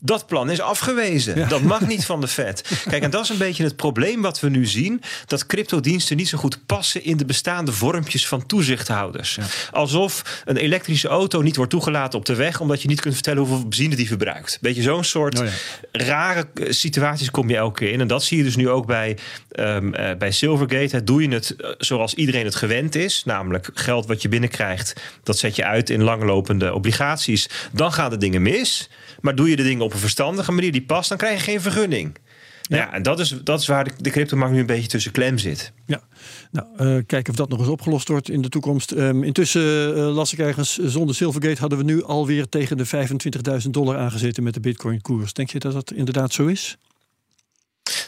dat 0.00 0.26
plan 0.26 0.50
is 0.50 0.60
afgewezen. 0.60 1.38
Ja. 1.38 1.46
Dat 1.46 1.62
mag 1.62 1.86
niet 1.86 2.04
van 2.04 2.20
de 2.20 2.28
Fed. 2.28 2.82
Kijk, 2.88 3.02
en 3.02 3.10
dat 3.10 3.22
is 3.22 3.28
een 3.28 3.38
beetje 3.38 3.64
het 3.64 3.76
probleem 3.76 4.22
wat 4.22 4.40
we 4.40 4.48
nu 4.48 4.66
zien. 4.66 5.02
Dat 5.26 5.46
cryptodiensten 5.46 6.16
niet 6.16 6.28
zo 6.28 6.38
goed 6.38 6.66
passen 6.66 7.04
in 7.04 7.16
de 7.16 7.24
bestaande 7.24 7.72
vormpjes 7.72 8.26
van 8.28 8.46
toezichthouders. 8.46 9.34
Ja. 9.34 9.44
Alsof 9.72 10.42
een 10.44 10.56
elektrische 10.56 11.08
auto 11.08 11.40
niet 11.40 11.56
wordt 11.56 11.70
toegelaten 11.70 12.18
op 12.18 12.24
de 12.24 12.34
weg... 12.34 12.60
omdat 12.60 12.82
je 12.82 12.88
niet 12.88 13.00
kunt 13.00 13.14
vertellen 13.14 13.38
hoeveel 13.38 13.62
benzine 13.62 13.96
die 13.96 14.06
verbruikt. 14.06 14.58
Beetje 14.60 14.82
zo'n 14.82 15.04
soort 15.04 15.40
oh 15.40 15.46
ja. 15.46 15.52
rare 15.92 16.46
situaties 16.68 17.30
kom 17.30 17.48
je 17.48 17.56
elke 17.56 17.78
keer 17.78 17.92
in. 17.92 18.00
En 18.00 18.08
dat 18.08 18.24
zie 18.24 18.38
je 18.38 18.44
dus 18.44 18.56
nu 18.56 18.68
ook 18.68 18.86
bij, 18.86 19.18
um, 19.58 19.94
uh, 19.94 20.10
bij 20.18 20.30
Silvergate. 20.30 20.96
Hè. 20.96 21.04
Doe 21.04 21.22
je 21.22 21.28
het 21.28 21.54
uh, 21.58 21.70
zoals 21.78 22.14
iedereen 22.14 22.44
het 22.44 22.54
gewend 22.54 22.94
is. 22.94 23.22
Namelijk 23.24 23.70
geld 23.74 24.06
wat 24.06 24.22
je 24.22 24.28
binnenkrijgt, 24.28 24.92
dat 25.22 25.38
zet 25.38 25.56
je 25.56 25.64
uit 25.64 25.90
in 25.90 26.02
langlopende 26.02 26.74
obligaties. 26.74 27.48
Dan 27.72 27.92
gaan 27.92 28.10
de 28.10 28.16
dingen 28.16 28.42
mis. 28.42 28.88
Maar 29.20 29.34
doe 29.34 29.50
je 29.50 29.56
de 29.56 29.62
dingen 29.62 29.84
op 29.88 29.94
een 29.94 30.00
verstandige 30.00 30.52
manier 30.52 30.72
die 30.72 30.82
past, 30.82 31.08
dan 31.08 31.18
krijg 31.18 31.38
je 31.38 31.50
geen 31.50 31.60
vergunning. 31.60 32.16
Ja, 32.62 32.76
nou 32.76 32.88
ja 32.88 32.96
en 32.96 33.02
dat 33.02 33.18
is, 33.18 33.34
dat 33.44 33.60
is 33.60 33.66
waar 33.66 33.84
de, 33.84 33.90
de 33.98 34.10
cryptomarkt 34.10 34.54
nu 34.54 34.60
een 34.60 34.66
beetje 34.66 34.88
tussen 34.88 35.12
klem 35.12 35.38
zit. 35.38 35.72
Ja, 35.86 36.00
nou, 36.50 36.66
uh, 36.80 37.02
kijken 37.06 37.30
of 37.30 37.36
dat 37.36 37.48
nog 37.48 37.58
eens 37.58 37.68
opgelost 37.68 38.08
wordt 38.08 38.30
in 38.30 38.42
de 38.42 38.48
toekomst. 38.48 38.90
Um, 38.90 39.22
intussen 39.22 39.96
uh, 39.96 40.14
las 40.14 40.32
ik 40.32 40.38
ergens, 40.38 40.78
zonder 40.78 41.14
Silvergate 41.14 41.60
hadden 41.60 41.78
we 41.78 41.84
nu 41.84 42.04
alweer 42.04 42.48
tegen 42.48 42.76
de 42.76 42.86
25.000 43.64 43.70
dollar 43.70 43.96
aangezeten 43.96 44.42
met 44.42 44.54
de 44.54 44.60
Bitcoin-koers. 44.60 45.32
Denk 45.32 45.50
je 45.50 45.58
dat 45.58 45.72
dat 45.72 45.92
inderdaad 45.92 46.32
zo 46.32 46.46
is? 46.46 46.76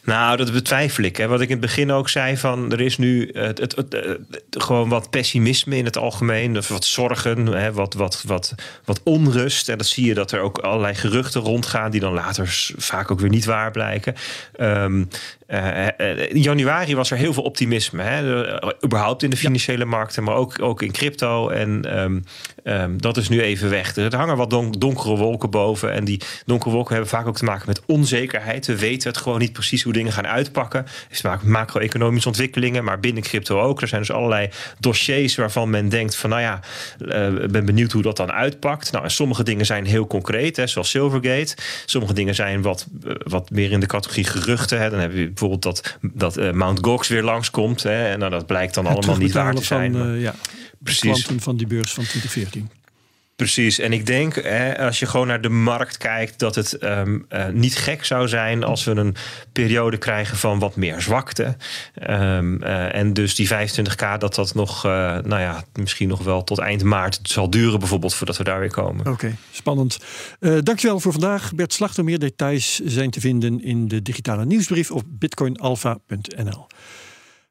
Nou, 0.05 0.37
dat 0.37 0.53
betwijfel 0.53 1.05
ik. 1.05 1.17
Hè. 1.17 1.27
Wat 1.27 1.41
ik 1.41 1.49
in 1.49 1.53
het 1.53 1.61
begin 1.61 1.93
ook 1.93 2.09
zei, 2.09 2.37
van 2.37 2.73
er 2.73 2.81
is 2.81 2.99
nu 2.99 3.31
het, 3.33 3.59
het, 3.59 3.77
het, 3.77 4.19
gewoon 4.51 4.89
wat 4.89 5.11
pessimisme 5.11 5.77
in 5.77 5.85
het 5.85 5.97
algemeen, 5.97 6.57
of 6.57 6.69
wat 6.69 6.85
zorgen, 6.85 7.47
hè, 7.47 7.73
wat, 7.73 7.95
wat, 7.95 8.23
wat, 8.27 8.55
wat 8.85 9.01
onrust. 9.05 9.69
En 9.69 9.79
dat 9.79 9.87
zie 9.87 10.07
je 10.07 10.15
dat 10.15 10.33
er 10.33 10.41
ook 10.41 10.59
allerlei 10.59 10.95
geruchten 10.95 11.41
rondgaan, 11.41 11.91
die 11.91 12.01
dan 12.01 12.13
later 12.13 12.73
vaak 12.77 13.11
ook 13.11 13.21
weer 13.21 13.31
niet 13.31 13.45
waar 13.45 13.71
blijken. 13.71 14.15
Um, 14.61 15.09
uh, 15.53 15.87
in 16.29 16.41
januari 16.41 16.95
was 16.95 17.11
er 17.11 17.17
heel 17.17 17.33
veel 17.33 17.43
optimisme. 17.43 18.03
Hè? 18.03 18.45
überhaupt 18.85 19.23
in 19.23 19.31
de 19.31 19.37
financiële 19.37 19.85
markten, 19.85 20.25
maar 20.25 20.35
ook, 20.35 20.63
ook 20.63 20.83
in 20.83 20.93
crypto. 20.93 21.49
En 21.49 21.99
um, 21.99 22.25
um, 22.65 23.01
dat 23.01 23.17
is 23.17 23.29
nu 23.29 23.41
even 23.41 23.71
weg. 23.71 23.97
Er 23.97 24.17
hangen 24.17 24.37
wat 24.37 24.51
don 24.51 24.73
donkere 24.73 25.17
wolken 25.17 25.51
boven. 25.51 25.93
En 25.93 26.05
die 26.05 26.21
donkere 26.47 26.71
wolken 26.71 26.93
hebben 26.93 27.11
vaak 27.11 27.27
ook 27.27 27.37
te 27.37 27.45
maken 27.45 27.67
met 27.67 27.83
onzekerheid. 27.87 28.67
We 28.67 28.79
weten 28.79 29.09
het 29.09 29.19
gewoon 29.19 29.39
niet 29.39 29.53
precies 29.53 29.83
hoe 29.83 29.93
dingen 29.93 30.13
gaan 30.13 30.27
uitpakken. 30.27 30.81
Het 30.81 31.07
heeft 31.09 31.21
te 31.21 31.27
maken 31.27 31.47
met 31.47 31.57
macro-economische 31.57 32.29
ontwikkelingen, 32.29 32.85
maar 32.85 33.01
binnen 33.01 33.23
crypto 33.23 33.61
ook. 33.61 33.81
Er 33.81 33.89
zijn 33.89 34.01
dus 34.01 34.13
allerlei 34.13 34.49
dossiers 34.79 35.35
waarvan 35.35 35.71
men 35.71 35.89
denkt 35.89 36.17
van, 36.17 36.31
nou 36.31 36.43
ja, 36.43 36.61
uh, 36.99 37.43
ik 37.43 37.51
ben 37.51 37.65
benieuwd 37.65 37.93
hoe 37.93 38.03
dat 38.03 38.17
dan 38.17 38.33
uitpakt. 38.33 38.93
Nou, 38.93 39.05
en 39.05 39.11
sommige 39.11 39.43
dingen 39.43 39.67
zijn 39.67 39.85
heel 39.85 40.07
concreet, 40.07 40.57
hè, 40.57 40.67
zoals 40.67 40.91
Silvergate. 40.91 41.57
Sommige 41.87 42.15
dingen 42.15 42.35
zijn 42.35 42.63
wat, 42.63 42.87
wat 43.25 43.51
meer 43.51 43.73
in 43.73 43.81
de 43.81 43.87
categorie 43.87 44.25
geruchten. 44.25 44.81
Hè. 44.81 44.91
Dan 44.91 44.99
heb 44.99 45.15
je 45.15 45.33
bijvoorbeeld 45.41 45.63
dat, 45.63 45.99
dat 46.13 46.39
uh, 46.39 46.53
Mount 46.53 46.79
Gox 46.83 47.09
weer 47.09 47.23
langskomt. 47.23 47.83
Hè, 47.83 48.11
en 48.11 48.19
nou, 48.19 48.31
dat 48.31 48.47
blijkt 48.47 48.75
dan 48.75 48.87
allemaal 48.87 49.17
niet 49.17 49.33
waar 49.33 49.55
te 49.55 49.65
zijn. 49.65 49.93
Van, 49.93 50.15
uh, 50.15 50.23
ja, 50.23 50.35
Precies. 50.83 51.29
van 51.37 51.57
die 51.57 51.67
beurs 51.67 51.93
van 51.93 52.05
2014. 52.05 52.80
Precies, 53.41 53.79
en 53.79 53.93
ik 53.93 54.07
denk 54.07 54.35
hè, 54.35 54.79
als 54.79 54.99
je 54.99 55.07
gewoon 55.07 55.27
naar 55.27 55.41
de 55.41 55.49
markt 55.49 55.97
kijkt, 55.97 56.39
dat 56.39 56.55
het 56.55 56.83
um, 56.83 57.27
uh, 57.31 57.47
niet 57.49 57.77
gek 57.77 58.05
zou 58.05 58.29
zijn 58.29 58.65
als 58.65 58.85
we 58.85 58.91
een 58.91 59.17
periode 59.53 59.97
krijgen 59.97 60.37
van 60.37 60.59
wat 60.59 60.77
meer 60.77 61.01
zwakte. 61.01 61.57
Um, 62.11 62.63
uh, 62.63 62.95
en 62.95 63.13
dus 63.13 63.35
die 63.35 63.49
25k, 63.49 64.19
dat 64.19 64.35
dat 64.35 64.55
nog, 64.55 64.87
uh, 64.87 64.91
nou 65.19 65.41
ja, 65.41 65.65
misschien 65.73 66.09
nog 66.09 66.23
wel 66.23 66.45
tot 66.45 66.59
eind 66.59 66.83
maart 66.83 67.19
zal 67.23 67.51
duren, 67.51 67.79
bijvoorbeeld, 67.79 68.15
voordat 68.15 68.37
we 68.37 68.45
daar 68.45 68.61
weer 68.61 68.71
komen. 68.71 69.01
Oké, 69.01 69.11
okay, 69.11 69.37
spannend. 69.51 69.99
dankjewel 70.41 71.01
voor 71.01 71.13
vandaag. 71.13 71.55
Bert 71.55 71.73
Slachter, 71.73 72.05
meer 72.05 72.19
details 72.19 72.81
zijn 72.85 73.11
te 73.11 73.21
vinden 73.21 73.63
in 73.65 73.89
de 73.89 74.03
digitale 74.03 74.45
nieuwsbrief 74.45 74.91
op 74.91 75.05
bitcoinalpha.nl. 75.07 76.67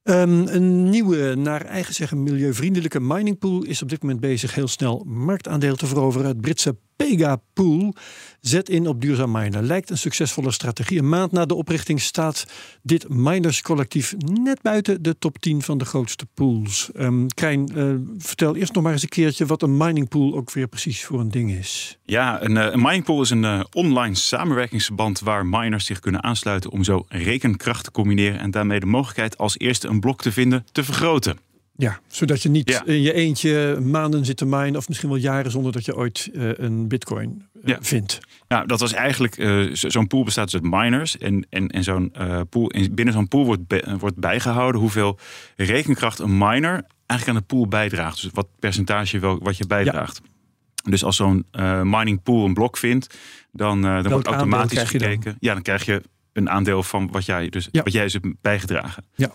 Um, 0.09 0.47
een 0.47 0.89
nieuwe, 0.89 1.35
naar 1.35 1.65
eigen 1.65 1.93
zeggen 1.93 2.23
milieuvriendelijke 2.23 2.99
miningpool 2.99 3.63
is 3.63 3.81
op 3.81 3.89
dit 3.89 4.01
moment 4.01 4.19
bezig 4.19 4.55
heel 4.55 4.67
snel 4.67 5.03
marktaandeel 5.07 5.75
te 5.75 5.87
veroveren. 5.87 6.27
Het 6.27 6.41
Britse 6.41 6.75
Pega 7.05 7.41
Pool 7.53 7.93
zet 8.41 8.69
in 8.69 8.87
op 8.87 9.01
duurzaam 9.01 9.31
minen. 9.31 9.65
Lijkt 9.65 9.89
een 9.89 9.97
succesvolle 9.97 10.51
strategie. 10.51 10.99
Een 10.99 11.09
maand 11.09 11.31
na 11.31 11.45
de 11.45 11.55
oprichting 11.55 12.01
staat 12.01 12.45
dit 12.81 13.09
minerscollectief 13.09 14.15
net 14.17 14.61
buiten 14.61 15.03
de 15.03 15.17
top 15.17 15.37
10 15.37 15.61
van 15.61 15.77
de 15.77 15.85
grootste 15.85 16.25
pools. 16.33 16.89
Um, 16.99 17.27
Krijn, 17.27 17.71
uh, 17.75 17.95
vertel 18.17 18.55
eerst 18.55 18.73
nog 18.73 18.83
maar 18.83 18.91
eens 18.91 19.01
een 19.01 19.09
keertje 19.09 19.45
wat 19.45 19.61
een 19.61 19.77
mining 19.77 20.07
pool 20.09 20.35
ook 20.35 20.51
weer 20.51 20.67
precies 20.67 21.05
voor 21.05 21.19
een 21.19 21.31
ding 21.31 21.51
is. 21.51 21.97
Ja, 22.05 22.43
een, 22.43 22.55
een 22.55 22.81
mining 22.81 23.03
pool 23.03 23.21
is 23.21 23.29
een 23.29 23.43
uh, 23.43 23.63
online 23.71 24.15
samenwerkingsverband 24.15 25.19
waar 25.19 25.45
miners 25.45 25.85
zich 25.85 25.99
kunnen 25.99 26.23
aansluiten 26.23 26.71
om 26.71 26.83
zo 26.83 27.05
rekenkracht 27.07 27.83
te 27.83 27.91
combineren 27.91 28.39
en 28.39 28.51
daarmee 28.51 28.79
de 28.79 28.85
mogelijkheid 28.85 29.37
als 29.37 29.59
eerste 29.59 29.87
een 29.87 29.99
blok 29.99 30.21
te 30.21 30.31
vinden 30.31 30.65
te 30.71 30.83
vergroten. 30.83 31.48
Ja, 31.79 31.99
zodat 32.07 32.41
je 32.41 32.49
niet 32.49 32.81
in 32.85 33.01
je 33.01 33.13
eentje 33.13 33.79
maanden 33.83 34.25
zit 34.25 34.37
te 34.37 34.45
minen 34.45 34.75
of 34.75 34.87
misschien 34.87 35.09
wel 35.09 35.17
jaren 35.17 35.51
zonder 35.51 35.71
dat 35.71 35.85
je 35.85 35.95
ooit 35.95 36.29
uh, 36.33 36.51
een 36.53 36.87
bitcoin 36.87 37.45
uh, 37.53 37.61
ja. 37.65 37.77
vindt. 37.81 38.19
Nou, 38.47 38.67
dat 38.67 38.79
was 38.79 38.93
eigenlijk, 38.93 39.37
uh, 39.37 39.69
zo'n 39.73 40.07
pool 40.07 40.23
bestaat 40.23 40.51
dus 40.51 40.61
uit 40.61 40.71
miners 40.71 41.17
en, 41.17 41.47
en, 41.49 41.67
en 41.67 41.83
zo'n 41.83 42.13
pool, 42.49 42.71
binnen 42.91 43.13
zo'n 43.13 43.27
pool 43.27 43.45
wordt, 43.45 43.67
be, 43.67 43.95
wordt 43.99 44.15
bijgehouden 44.15 44.81
hoeveel 44.81 45.19
rekenkracht 45.55 46.19
een 46.19 46.37
miner 46.37 46.85
eigenlijk 47.05 47.29
aan 47.39 47.45
de 47.47 47.55
pool 47.55 47.67
bijdraagt. 47.67 48.21
Dus 48.21 48.31
wat 48.33 48.47
percentage 48.59 49.19
wel, 49.19 49.39
wat 49.41 49.57
je 49.57 49.67
bijdraagt. 49.67 50.21
Ja. 50.23 50.91
Dus 50.91 51.03
als 51.03 51.15
zo'n 51.15 51.45
mining 51.83 52.23
pool 52.23 52.45
een 52.45 52.53
blok 52.53 52.77
vindt, 52.77 53.17
dan, 53.51 53.81
dan 53.81 54.09
wordt 54.09 54.27
automatisch 54.27 54.83
gekeken. 54.83 55.37
Ja, 55.39 55.53
dan 55.53 55.61
krijg 55.61 55.85
je 55.85 56.01
een 56.33 56.49
aandeel 56.49 56.83
van 56.83 57.11
wat 57.11 57.25
jij 57.25 57.49
dus 57.49 57.69
wat 57.71 57.93
jij 57.93 58.03
dus 58.03 58.13
hebt 58.13 58.27
bijgedragen. 58.41 59.05
Ja. 59.15 59.31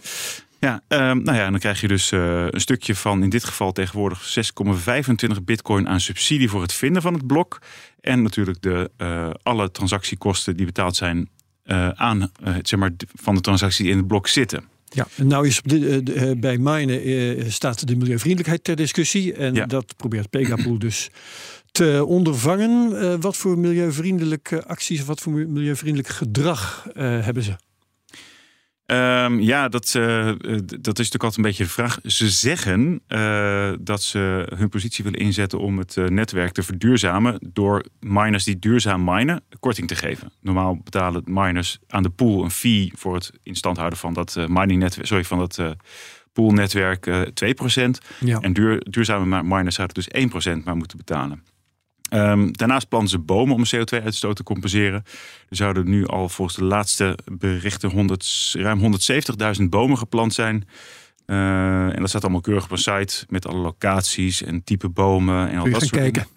Ja, 0.65 0.83
um, 1.11 1.23
nou 1.23 1.37
ja, 1.37 1.45
en 1.45 1.51
dan 1.51 1.61
krijg 1.61 1.81
je 1.81 1.89
dus 1.89 2.13
uh, 2.13 2.47
een 2.51 2.61
stukje 2.61 2.95
van 2.95 3.23
in 3.23 3.29
dit 3.29 3.45
geval 3.45 3.73
tegenwoordig 3.73 4.39
6,25 5.37 5.43
bitcoin 5.43 5.89
aan 5.89 6.01
subsidie 6.01 6.49
voor 6.49 6.63
het 6.63 6.73
vinden 6.73 7.03
van 7.03 7.15
het 7.15 7.27
blok. 7.27 7.59
En 8.01 8.23
natuurlijk 8.23 8.63
de, 8.63 8.91
uh, 8.99 9.31
alle 9.43 9.71
transactiekosten 9.71 10.57
die 10.57 10.67
betaald 10.67 10.97
zijn 10.97 11.29
uh, 11.65 11.89
aan, 11.89 12.31
zeg 12.63 12.79
maar, 12.79 12.91
van 13.15 13.35
de 13.35 13.41
transactie 13.41 13.89
in 13.89 13.97
het 13.97 14.07
blok 14.07 14.29
zitten. 14.29 14.65
Ja, 14.89 15.07
nou 15.17 15.47
is 15.47 15.61
de, 15.63 16.03
de, 16.03 16.37
bij 16.41 16.59
minen 16.59 17.53
staat 17.53 17.87
de 17.87 17.97
milieuvriendelijkheid 17.97 18.65
ter 18.65 18.77
discussie. 18.77 19.35
En 19.35 19.55
ja. 19.55 19.67
dat 19.67 19.97
probeert 19.97 20.31
Pegapool 20.31 20.79
dus 20.79 21.11
te 21.73 22.05
ondervangen. 22.07 23.21
wat 23.21 23.37
voor 23.37 23.59
milieuvriendelijke 23.59 24.67
acties 24.67 25.01
of 25.01 25.07
wat 25.07 25.21
voor 25.21 25.33
milieuvriendelijk 25.33 26.09
gedrag 26.09 26.87
hebben 26.95 27.43
ze? 27.43 27.57
Um, 28.87 29.41
ja, 29.41 29.69
dat, 29.69 29.95
uh, 29.97 30.27
dat 30.81 30.99
is 30.99 31.11
natuurlijk 31.11 31.23
altijd 31.23 31.37
een 31.37 31.43
beetje 31.43 31.65
de 31.65 31.71
vraag. 31.71 31.99
Ze 32.03 32.29
zeggen 32.29 33.03
uh, 33.09 33.73
dat 33.81 34.03
ze 34.03 34.53
hun 34.57 34.69
positie 34.69 35.05
willen 35.05 35.19
inzetten 35.19 35.59
om 35.59 35.79
het 35.79 35.97
uh, 35.97 36.07
netwerk 36.09 36.53
te 36.53 36.63
verduurzamen 36.63 37.39
door 37.53 37.85
miners 38.01 38.45
die 38.45 38.59
duurzaam 38.59 39.05
minen 39.05 39.43
korting 39.61 39.89
te 39.89 39.95
geven. 39.95 40.33
Normaal 40.41 40.77
betalen 40.85 41.23
miners 41.25 41.79
aan 41.89 42.03
de 42.03 42.11
pool 42.11 42.45
een 42.45 42.51
fee 42.51 42.93
voor 42.97 43.15
het 43.15 43.33
instand 43.43 43.77
houden 43.77 43.99
van 43.99 44.13
dat 44.13 44.37
mining 44.49 44.81
netwerk, 44.81 45.07
sorry, 45.07 45.25
van 45.25 45.39
dat 45.39 45.77
poolnetwerk 46.33 47.07
2%. 47.07 47.11
Ja. 48.21 48.41
En 48.41 48.53
duur, 48.53 48.87
duurzame 48.91 49.43
miners 49.43 49.75
zouden 49.75 50.05
dus 50.31 50.59
1% 50.61 50.65
maar 50.65 50.77
moeten 50.77 50.99
betalen. 50.99 51.43
Um, 52.15 52.53
daarnaast 52.53 52.89
planten 52.89 53.11
ze 53.11 53.19
bomen 53.19 53.55
om 53.55 53.65
CO2-uitstoot 53.65 54.37
te 54.37 54.43
compenseren. 54.43 55.05
Er 55.49 55.57
zouden 55.57 55.89
nu 55.89 56.07
al 56.07 56.29
volgens 56.29 56.57
de 56.57 56.65
laatste 56.65 57.19
berichten 57.33 57.91
100, 57.91 58.53
ruim 58.59 58.99
170.000 59.61 59.65
bomen 59.69 59.99
geplant 59.99 60.35
zijn. 60.35 60.69
Uh, 61.27 61.37
en 61.95 62.01
dat 62.01 62.09
staat 62.09 62.23
allemaal 62.23 62.41
keurig 62.41 62.65
op 62.65 62.71
een 62.71 62.79
site 62.79 63.25
met 63.29 63.47
alle 63.47 63.59
locaties 63.59 64.43
en 64.43 64.65
type 64.65 64.89
bomen 64.89 65.49
en 65.49 65.59
al 65.59 65.71
dat 65.71 65.81
soort 65.81 65.91
kijken. 65.91 66.13
dingen. 66.13 66.29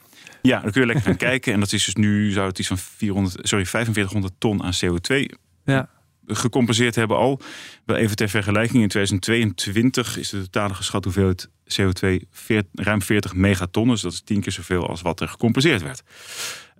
Ja, 0.41 0.59
dan 0.59 0.71
kun 0.71 0.81
je 0.81 0.87
lekker 0.87 1.05
gaan 1.05 1.17
kijken. 1.29 1.53
En 1.53 1.59
dat 1.59 1.71
is 1.71 1.85
dus 1.85 1.95
nu 1.95 2.31
zou 2.31 2.47
het 2.47 2.59
iets 2.59 2.67
van 2.67 2.77
400, 2.77 3.47
sorry, 3.47 3.65
4500 3.65 4.33
ton 4.37 4.63
aan 4.63 4.73
CO2 4.73 5.35
ja 5.65 5.89
gecompenseerd 6.27 6.95
hebben 6.95 7.17
al. 7.17 7.39
Wel 7.85 7.97
even 7.97 8.15
ter 8.15 8.29
vergelijking, 8.29 8.83
in 8.83 8.89
2022 8.89 10.17
is 10.17 10.29
de 10.29 10.41
totale 10.41 10.73
geschat 10.73 11.03
hoeveelheid 11.03 11.49
CO2 11.67 12.27
veert, 12.31 12.65
ruim 12.73 13.01
40 13.01 13.35
megaton. 13.35 13.87
Dus 13.87 14.01
dat 14.01 14.11
is 14.11 14.21
tien 14.21 14.41
keer 14.41 14.51
zoveel 14.51 14.87
als 14.87 15.01
wat 15.01 15.19
er 15.19 15.27
gecompenseerd 15.27 15.81
werd. 15.81 16.03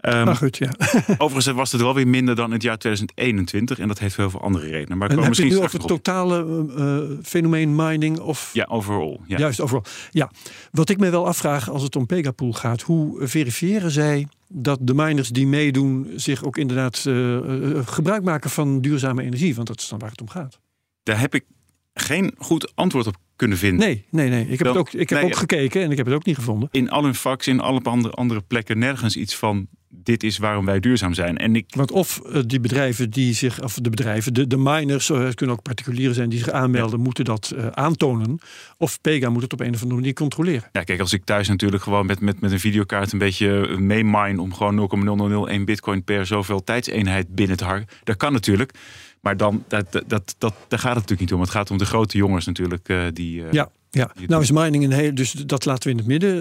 Um, 0.02 0.36
goed, 0.36 0.58
ja. 0.58 0.72
overigens 1.18 1.56
was 1.56 1.72
het 1.72 1.82
wel 1.82 1.94
weer 1.94 2.08
minder 2.08 2.36
dan 2.36 2.46
in 2.46 2.54
het 2.54 2.62
jaar 2.62 2.78
2021. 2.78 3.80
En 3.80 3.88
dat 3.88 4.00
heeft 4.00 4.16
heel 4.16 4.30
veel 4.30 4.42
andere 4.42 4.68
redenen. 4.68 4.98
Maar 4.98 5.10
en 5.10 5.20
heb 5.20 5.34
je 5.34 5.44
nu 5.44 5.58
over 5.58 5.78
het 5.80 5.88
totale 5.88 6.66
uh, 6.78 7.18
fenomeen 7.24 7.76
mining? 7.76 8.20
Of... 8.20 8.50
Ja, 8.54 8.66
overal. 8.70 9.22
Ja. 9.28 9.38
Juist, 9.38 9.62
overal. 9.62 9.84
Ja. 10.12 10.32
Wat 10.72 10.90
ik 10.90 11.00
me 11.00 11.10
wel 11.10 11.28
afvraag 11.28 11.70
als 11.70 11.84
het 11.84 11.96
om 11.96 12.06
Pegapool 12.06 12.54
gaat. 12.54 12.82
Hoe 12.82 13.28
verifiëren 13.28 13.92
zij 13.92 14.28
dat 14.48 14.80
de 14.82 14.94
miners 14.94 15.30
die 15.30 15.48
meedoen... 15.48 16.12
zich 16.16 16.44
ook 16.44 16.58
inderdaad 16.58 17.04
uh, 17.08 17.40
gebruik 17.86 18.24
maken 18.24 18.50
van 18.50 18.82
duurzame 18.82 19.24
energie? 19.24 19.56
Want 19.56 19.68
dat 19.68 19.80
is 19.80 19.88
dan 19.88 20.00
waar 20.00 20.10
het 20.10 20.22
om 20.22 20.30
gaat. 20.30 20.60
Daar 21.04 21.20
heb 21.20 21.36
ik 21.36 21.46
geen 21.94 22.34
goed 22.38 22.76
antwoord 22.76 23.08
op 23.08 23.16
kunnen 23.38 23.58
vinden. 23.58 23.88
Nee, 23.88 24.06
nee, 24.10 24.30
nee. 24.30 24.48
Ik 24.48 24.58
heb, 24.58 24.68
het 24.68 24.78
ook, 24.78 24.94
ik 24.94 25.10
heb 25.10 25.20
nee, 25.22 25.30
ook 25.30 25.38
gekeken 25.38 25.82
en 25.82 25.92
ik 25.92 25.98
heb 25.98 26.06
het 26.06 26.16
ook 26.16 26.26
niet 26.26 26.36
gevonden. 26.36 26.70
In 26.72 26.90
al 26.90 27.04
hun 27.04 27.16
fax, 27.16 27.48
in 27.48 27.60
alle 27.60 27.82
andere, 27.84 28.14
andere 28.14 28.42
plekken, 28.42 28.78
nergens 28.78 29.16
iets 29.16 29.36
van 29.36 29.68
dit 29.90 30.24
is 30.24 30.38
waarom 30.38 30.66
wij 30.66 30.80
duurzaam 30.80 31.14
zijn. 31.14 31.38
En 31.38 31.56
ik... 31.56 31.66
Want 31.76 31.92
of 31.92 32.22
die 32.46 32.60
bedrijven 32.60 33.10
die 33.10 33.34
zich, 33.34 33.64
of 33.64 33.74
de 33.74 33.90
bedrijven, 33.90 34.34
de, 34.34 34.48
de 34.48 34.58
miners, 34.58 35.08
het 35.08 35.36
kunnen 35.36 35.56
ook 35.56 35.62
particulieren 35.62 36.16
zijn 36.16 36.30
die 36.30 36.40
zich 36.40 36.50
aanmelden, 36.50 36.98
ja. 36.98 37.04
moeten 37.04 37.26
dat 37.26 37.54
uh, 37.56 37.68
aantonen. 37.68 38.40
Of 38.78 39.02
Pega 39.02 39.30
moet 39.30 39.42
het 39.42 39.54
op 39.54 39.60
een 39.60 39.74
of 39.74 39.82
andere 39.82 40.00
manier 40.00 40.14
controleren. 40.14 40.70
Ja, 40.72 40.84
kijk, 40.84 41.00
als 41.00 41.14
ik 41.14 41.24
thuis 41.24 41.48
natuurlijk 41.48 41.84
gewoon 41.84 42.06
met, 42.06 42.20
met, 42.20 42.42
met 42.42 42.52
een 42.52 42.60
videokaart 42.60 43.12
een 43.12 43.20
beetje 43.20 43.78
meemine 43.78 44.42
om 44.42 44.54
gewoon 44.54 45.50
0,0001 45.50 45.64
bitcoin 45.64 46.04
per 46.04 46.26
zoveel 46.26 46.64
tijdseenheid 46.64 47.36
binnen 47.36 47.58
te 47.58 47.66
harken. 47.66 47.88
Dat 48.04 48.18
kan 48.18 48.34
natuurlijk. 48.34 48.74
Maar 49.22 49.38
dan, 49.38 49.64
dat, 49.68 49.92
dat, 49.92 50.04
dat, 50.08 50.36
dat, 50.38 50.54
daar 50.68 50.80
gaat 50.80 50.96
het 50.96 51.02
natuurlijk 51.02 51.20
niet 51.20 51.34
om. 51.34 51.42
Het 51.42 51.50
gaat 51.50 51.72
om 51.72 51.78
de 51.78 51.86
grote 51.86 52.18
jongens 52.18 52.46
natuurlijk. 52.46 52.90
Uh, 52.90 53.04
die, 53.14 53.42
uh, 53.42 53.52
ja. 53.52 53.70
Ja, 53.90 54.12
nou 54.28 54.42
is 54.42 54.52
mining 54.52 54.84
een 54.84 54.92
heel, 54.92 55.16
dus 55.16 55.32
dat 55.32 55.66
laten 55.66 55.84
we 55.84 55.90
in 55.90 55.98
het 55.98 56.08
midden. 56.08 56.36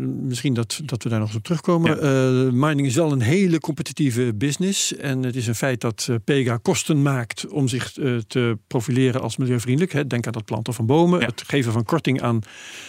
Uh, 0.00 0.08
misschien 0.22 0.54
dat, 0.54 0.80
dat 0.84 1.02
we 1.02 1.08
daar 1.08 1.18
nog 1.18 1.28
eens 1.28 1.36
op 1.36 1.44
terugkomen. 1.44 2.04
Ja. 2.04 2.50
Mining 2.52 2.86
is 2.86 2.94
wel 2.94 3.12
een 3.12 3.20
hele 3.20 3.58
competitieve 3.58 4.34
business. 4.34 4.96
En 4.96 5.22
het 5.22 5.36
is 5.36 5.46
een 5.46 5.54
feit 5.54 5.80
dat 5.80 6.08
Pega 6.24 6.56
kosten 6.56 7.02
maakt 7.02 7.48
om 7.48 7.68
zich 7.68 7.92
te 8.26 8.58
profileren 8.66 9.20
als 9.20 9.36
milieuvriendelijk. 9.36 9.92
Hè. 9.92 10.06
Denk 10.06 10.26
aan 10.26 10.34
het 10.34 10.44
planten 10.44 10.74
van 10.74 10.86
bomen, 10.86 11.20
ja. 11.20 11.26
het 11.26 11.42
geven 11.46 11.72
van 11.72 11.84
korting 11.84 12.22
aan 12.22 12.40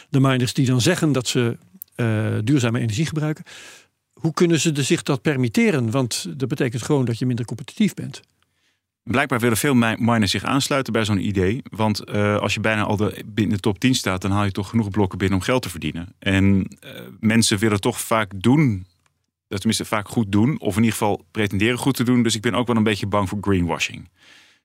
de 0.10 0.20
miners 0.20 0.54
die 0.54 0.66
dan 0.66 0.82
zeggen 0.82 1.12
dat 1.12 1.28
ze 1.28 1.58
duurzame 2.44 2.80
energie 2.80 3.06
gebruiken. 3.06 3.44
Hoe 4.14 4.34
kunnen 4.34 4.60
ze 4.60 4.84
zich 4.84 5.04
dat 5.04 5.22
permitteren? 5.22 5.92
Want 5.92 6.28
dat 6.38 6.48
betekent 6.48 6.82
gewoon 6.82 7.06
dat 7.06 7.20
je 7.20 7.26
minder 7.26 7.46
competitief 7.46 7.94
bent. 7.94 8.22
Blijkbaar 9.04 9.40
willen 9.40 9.58
veel 9.58 9.76
miners 9.76 10.32
zich 10.32 10.44
aansluiten 10.44 10.94
bij 10.94 11.06
zo'n 11.06 11.28
idee. 11.28 11.62
Want 11.70 12.10
uh, 12.10 12.38
als 12.38 12.54
je 12.54 12.60
bijna 12.60 12.84
al 12.84 12.96
de, 12.96 13.24
binnen 13.26 13.56
de 13.56 13.62
top 13.62 13.80
10 13.80 13.96
staat, 13.96 14.22
dan 14.22 14.32
haal 14.32 14.44
je 14.44 14.52
toch 14.52 14.70
genoeg 14.70 14.90
blokken 14.90 15.18
binnen 15.18 15.38
om 15.38 15.44
geld 15.44 15.62
te 15.62 15.70
verdienen. 15.70 16.16
En 16.20 16.68
uh, 16.86 16.92
mensen 17.20 17.58
willen 17.58 17.82
toch 17.82 18.02
vaak 18.02 18.32
doen, 18.36 18.86
tenminste 19.48 19.86
vaak 19.86 20.10
goed 20.10 20.32
doen, 20.32 20.60
of 20.60 20.76
in 20.76 20.84
ieder 20.84 20.98
geval 20.98 21.26
pretenderen 21.32 21.78
goed 21.78 21.96
te 21.96 22.04
doen. 22.04 22.24
Dus 22.24 22.36
ik 22.36 22.42
ben 22.42 22.54
ook 22.54 22.68
wel 22.68 22.76
een 22.76 22.84
beetje 22.84 23.08
bang 23.08 23.30
voor 23.30 23.38
greenwashing. 23.42 24.10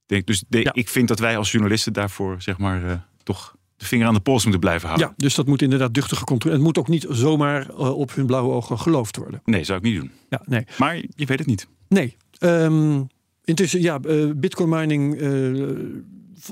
Denk, 0.07 0.27
dus 0.27 0.44
de, 0.49 0.59
ja. 0.59 0.72
ik 0.75 0.88
vind 0.88 1.09
dat 1.09 1.18
wij 1.18 1.37
als 1.37 1.51
journalisten 1.51 1.92
daarvoor 1.92 2.42
zeg 2.42 2.59
maar 2.59 2.85
uh, 2.85 2.92
toch 3.22 3.57
de 3.77 3.87
vinger 3.87 4.07
aan 4.07 4.14
de 4.14 4.20
pols 4.20 4.42
moeten 4.42 4.61
blijven 4.61 4.88
houden. 4.88 5.09
Ja, 5.09 5.14
dus 5.16 5.35
dat 5.35 5.46
moet 5.46 5.62
inderdaad 5.62 5.94
duchtig 5.94 6.18
gecontroleerd. 6.18 6.62
Het 6.62 6.75
moet 6.75 6.79
ook 6.79 6.88
niet 6.88 7.07
zomaar 7.09 7.70
op 7.75 8.14
hun 8.14 8.27
blauwe 8.27 8.53
ogen 8.53 8.79
geloofd 8.79 9.16
worden. 9.16 9.40
Nee, 9.44 9.64
zou 9.64 9.79
ik 9.79 9.85
niet 9.85 10.01
doen. 10.01 10.11
Ja, 10.29 10.42
nee. 10.44 10.66
Maar 10.79 10.96
je 10.96 11.27
weet 11.27 11.38
het 11.38 11.46
niet. 11.46 11.68
Nee. 11.88 12.16
Um, 12.40 13.07
Intussen, 13.46 13.80
ja, 13.80 13.98
uh, 14.06 14.30
bitcoin 14.37 14.68
mining, 14.68 15.20
uh, 15.20 15.66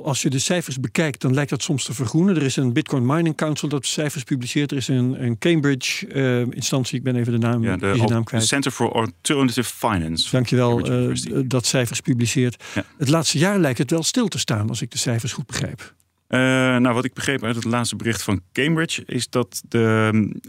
als 0.02 0.22
je 0.22 0.30
de 0.30 0.38
cijfers 0.38 0.80
bekijkt, 0.80 1.20
dan 1.20 1.34
lijkt 1.34 1.50
dat 1.50 1.62
soms 1.62 1.84
te 1.84 1.94
vergroenen. 1.94 2.36
Er 2.36 2.42
is 2.42 2.56
een 2.56 2.72
Bitcoin 2.72 3.06
Mining 3.06 3.36
Council 3.36 3.68
dat 3.68 3.86
cijfers 3.86 4.24
publiceert. 4.24 4.70
Er 4.70 4.76
is 4.76 4.88
een, 4.88 5.24
een 5.24 5.38
Cambridge 5.38 6.06
uh, 6.08 6.40
instantie, 6.40 6.98
ik 6.98 7.04
ben 7.04 7.16
even 7.16 7.32
de 7.32 7.38
naam, 7.38 7.62
ja, 7.62 7.76
de, 7.76 7.92
de 7.92 8.04
naam 8.06 8.24
kwijt. 8.24 8.46
Center 8.46 8.70
for 8.70 8.92
Alternative 8.92 9.74
Finance. 9.74 10.30
Dankjewel, 10.30 10.88
dat 11.46 11.66
cijfers 11.66 12.00
publiceert. 12.00 12.64
Ja. 12.74 12.84
Het 12.98 13.08
laatste 13.08 13.38
jaar 13.38 13.58
lijkt 13.58 13.78
het 13.78 13.90
wel 13.90 14.02
stil 14.02 14.28
te 14.28 14.38
staan, 14.38 14.68
als 14.68 14.82
ik 14.82 14.90
de 14.90 14.98
cijfers 14.98 15.32
goed 15.32 15.46
begrijp. 15.46 15.94
Uh, 16.28 16.40
nou, 16.40 16.94
wat 16.94 17.04
ik 17.04 17.12
begreep 17.12 17.44
uit 17.44 17.54
het 17.54 17.64
laatste 17.64 17.96
bericht 17.96 18.22
van 18.22 18.40
Cambridge 18.52 19.02
is 19.06 19.28
dat 19.28 19.62
de, 19.68 20.40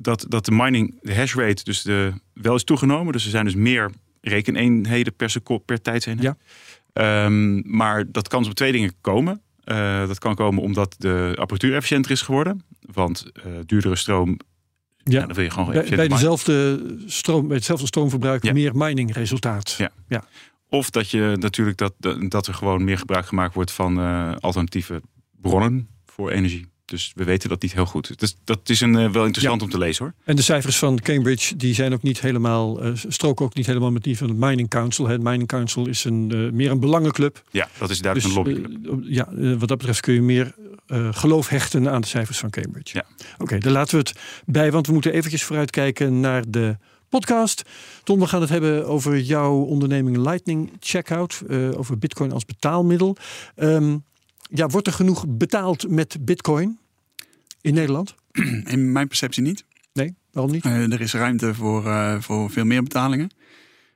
dat, 0.00 0.26
dat 0.28 0.44
de 0.44 0.52
mining, 0.52 0.98
de 1.02 1.14
hash 1.14 1.34
rate, 1.34 1.64
dus 1.64 1.82
de, 1.82 2.12
wel 2.34 2.54
is 2.54 2.64
toegenomen. 2.64 3.12
Dus 3.12 3.24
er 3.24 3.30
zijn 3.30 3.44
dus 3.44 3.54
meer 3.54 3.90
rekeneenheden 4.22 5.14
per 5.16 5.30
seconde 5.30 5.62
per 5.64 5.82
tijdseenheid. 5.82 6.36
Ja. 6.92 7.24
Um, 7.24 7.62
maar 7.76 8.12
dat 8.12 8.28
kan 8.28 8.46
op 8.46 8.54
twee 8.54 8.72
dingen 8.72 8.92
komen. 9.00 9.42
Uh, 9.64 10.06
dat 10.06 10.18
kan 10.18 10.34
komen 10.34 10.62
omdat 10.62 10.94
de 10.98 11.32
apparatuur 11.34 11.74
efficiënter 11.74 12.10
is 12.10 12.22
geworden. 12.22 12.64
Want 12.80 13.26
uh, 13.46 13.52
duurdere 13.66 13.96
stroom. 13.96 14.38
Ja, 15.04 15.26
dan 15.26 15.34
wil 15.34 15.44
je 15.44 15.50
gewoon 15.50 15.72
bij, 15.72 15.88
bij 15.88 16.08
dezelfde 16.08 16.86
stroom, 17.06 17.46
bij 17.46 17.56
hetzelfde 17.56 17.86
stroomverbruik 17.86 18.44
ja. 18.44 18.52
meer 18.52 18.76
miningresultaat. 18.76 19.74
Ja. 19.78 19.90
ja. 20.08 20.24
Of 20.68 20.90
dat 20.90 21.10
je 21.10 21.36
natuurlijk 21.38 21.78
dat, 21.78 21.94
dat 22.28 22.46
er 22.46 22.54
gewoon 22.54 22.84
meer 22.84 22.98
gebruik 22.98 23.26
gemaakt 23.26 23.54
wordt 23.54 23.72
van 23.72 23.98
uh, 23.98 24.32
alternatieve 24.40 25.02
bronnen 25.40 25.88
voor 26.06 26.30
energie. 26.30 26.71
Dus 26.84 27.12
we 27.14 27.24
weten 27.24 27.48
dat 27.48 27.62
niet 27.62 27.72
heel 27.72 27.86
goed. 27.86 28.18
Dus 28.18 28.36
dat 28.44 28.68
is 28.68 28.80
een, 28.80 28.92
wel 29.12 29.24
interessant 29.24 29.60
Ja. 29.60 29.66
om 29.66 29.70
te 29.72 29.78
lezen 29.78 30.04
hoor. 30.04 30.14
En 30.24 30.36
de 30.36 30.42
cijfers 30.42 30.78
van 30.78 31.00
Cambridge 31.00 31.56
die 31.56 31.74
zijn 31.74 31.92
ook 31.92 32.02
niet 32.02 32.20
helemaal, 32.20 32.82
eh, 32.82 32.90
stroken 33.08 33.44
ook 33.44 33.54
niet 33.54 33.66
helemaal 33.66 33.90
met 33.90 34.02
die 34.02 34.16
van 34.18 34.28
het 34.28 34.36
Mining 34.36 34.68
Council. 34.68 35.08
Het 35.08 35.22
Mining 35.22 35.48
Council 35.48 35.86
is 35.86 36.04
een, 36.04 36.30
eh, 36.32 36.52
meer 36.52 36.70
een 36.70 36.80
belangenclub. 36.80 37.42
Ja, 37.50 37.68
dat 37.78 37.90
is 37.90 38.00
duidelijk 38.00 38.34
Dus, 38.34 38.44
een 38.44 38.52
lobbyclub. 38.54 39.02
eh, 39.04 39.14
ja, 39.14 39.28
eh, 39.32 39.50
wat 39.58 39.68
dat 39.68 39.78
betreft 39.78 40.00
kun 40.00 40.14
je 40.14 40.22
meer 40.22 40.54
eh, 40.86 41.08
geloof 41.12 41.48
hechten 41.48 41.90
aan 41.90 42.00
de 42.00 42.06
cijfers 42.06 42.38
van 42.38 42.50
Cambridge. 42.50 42.96
Ja. 42.96 43.04
Oké, 43.38 43.58
daar 43.58 43.72
laten 43.72 43.92
we 43.94 43.98
het 44.08 44.18
bij, 44.46 44.72
want 44.72 44.86
we 44.86 44.92
moeten 44.92 45.12
eventjes 45.12 45.42
vooruitkijken 45.44 46.20
naar 46.20 46.44
de 46.48 46.76
podcast. 47.08 47.62
Tom, 48.04 48.18
we 48.20 48.26
gaan 48.26 48.40
het 48.40 48.50
hebben 48.50 48.86
over 48.86 49.18
jouw 49.20 49.54
onderneming 49.54 50.16
Lightning 50.16 50.72
Checkout, 50.80 51.42
eh, 51.48 51.78
over 51.78 51.98
Bitcoin 51.98 52.32
als 52.32 52.44
betaalmiddel. 52.44 53.16
Ehm, 53.54 53.96
ja, 54.54 54.66
wordt 54.66 54.86
er 54.86 54.92
genoeg 54.92 55.24
betaald 55.28 55.88
met 55.88 56.16
Bitcoin 56.20 56.78
in 57.60 57.74
Nederland? 57.74 58.14
In 58.64 58.92
mijn 58.92 59.08
perceptie 59.08 59.42
niet. 59.42 59.64
Nee, 59.92 60.14
waarom 60.30 60.52
niet? 60.52 60.64
Eh, 60.64 60.92
er 60.92 61.00
is 61.00 61.12
ruimte 61.12 61.54
voor, 61.54 61.86
eh, 61.86 62.20
voor 62.20 62.50
veel 62.50 62.64
meer 62.64 62.82
betalingen. 62.82 63.30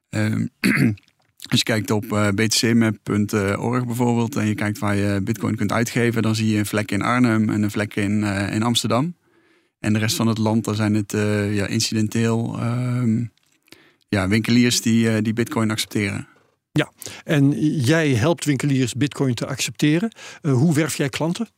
Ehm, 0.08 0.46
als 1.50 1.58
je 1.58 1.62
kijkt 1.62 1.90
op 1.90 2.12
eh, 2.12 2.28
btcmap.org 2.28 3.86
bijvoorbeeld 3.86 4.36
en 4.36 4.46
je 4.46 4.54
kijkt 4.54 4.78
waar 4.78 4.96
je 4.96 5.20
bitcoin 5.22 5.56
kunt 5.56 5.72
uitgeven, 5.72 6.22
dan 6.22 6.34
zie 6.34 6.48
je 6.48 6.58
een 6.58 6.66
vlek 6.66 6.90
in 6.90 7.02
Arnhem 7.02 7.48
en 7.48 7.62
een 7.62 7.70
vlek 7.70 7.96
in, 7.96 8.22
in 8.24 8.62
Amsterdam. 8.62 9.14
En 9.78 9.92
de 9.92 9.98
rest 9.98 10.16
van 10.16 10.26
het 10.26 10.38
land, 10.38 10.64
daar 10.64 10.74
zijn 10.74 10.94
het 10.94 11.12
ja, 11.50 11.66
incidenteel 11.66 12.58
ehm, 12.58 13.24
ja, 14.08 14.28
winkeliers 14.28 14.80
die, 14.80 15.22
die 15.22 15.32
bitcoin 15.32 15.70
accepteren. 15.70 16.28
En 17.24 17.50
jij 17.80 18.08
helpt 18.08 18.44
winkeliers 18.44 18.94
Bitcoin 18.94 19.34
te 19.34 19.46
accepteren. 19.46 20.12
Eh, 20.42 20.52
hoe 20.52 20.74
werf 20.74 20.96
jij 20.96 21.08
klanten? 21.08 21.48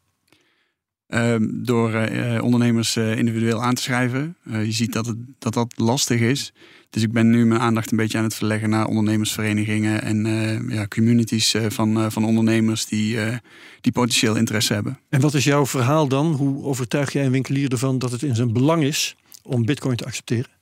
Ehm, 1.06 1.46
door 1.50 1.94
eh, 1.94 2.42
ondernemers 2.42 2.96
eh, 2.96 3.16
individueel 3.16 3.62
aan 3.62 3.74
te 3.74 3.82
schrijven. 3.82 4.36
Je 4.44 4.72
ziet 4.72 4.92
dat, 4.92 5.06
het, 5.06 5.16
dat 5.38 5.54
dat 5.54 5.72
lastig 5.76 6.20
is. 6.20 6.52
Dus 6.90 7.02
ik 7.02 7.12
ben 7.12 7.30
nu 7.30 7.46
mijn 7.46 7.60
aandacht 7.60 7.90
een 7.90 7.96
beetje 7.96 8.18
aan 8.18 8.24
het 8.24 8.34
verleggen 8.34 8.70
naar 8.70 8.86
ondernemersverenigingen 8.86 10.02
en 10.02 10.24
ja, 10.68 10.86
communities 10.86 11.54
van, 11.68 12.12
van 12.12 12.24
ondernemers 12.24 12.86
die, 12.86 13.18
die 13.80 13.92
potentieel 13.92 14.36
interesse 14.36 14.72
hebben. 14.72 14.98
En 15.08 15.20
wat 15.20 15.34
is 15.34 15.44
jouw 15.44 15.66
verhaal 15.66 16.08
dan? 16.08 16.32
Hoe 16.32 16.64
overtuig 16.64 17.12
jij 17.12 17.24
een 17.24 17.32
winkelier 17.32 17.72
ervan 17.72 17.98
dat 17.98 18.10
het 18.10 18.22
in 18.22 18.34
zijn 18.34 18.52
belang 18.52 18.82
is 18.82 19.16
om 19.42 19.64
Bitcoin 19.64 19.96
te 19.96 20.04
accepteren? 20.04 20.57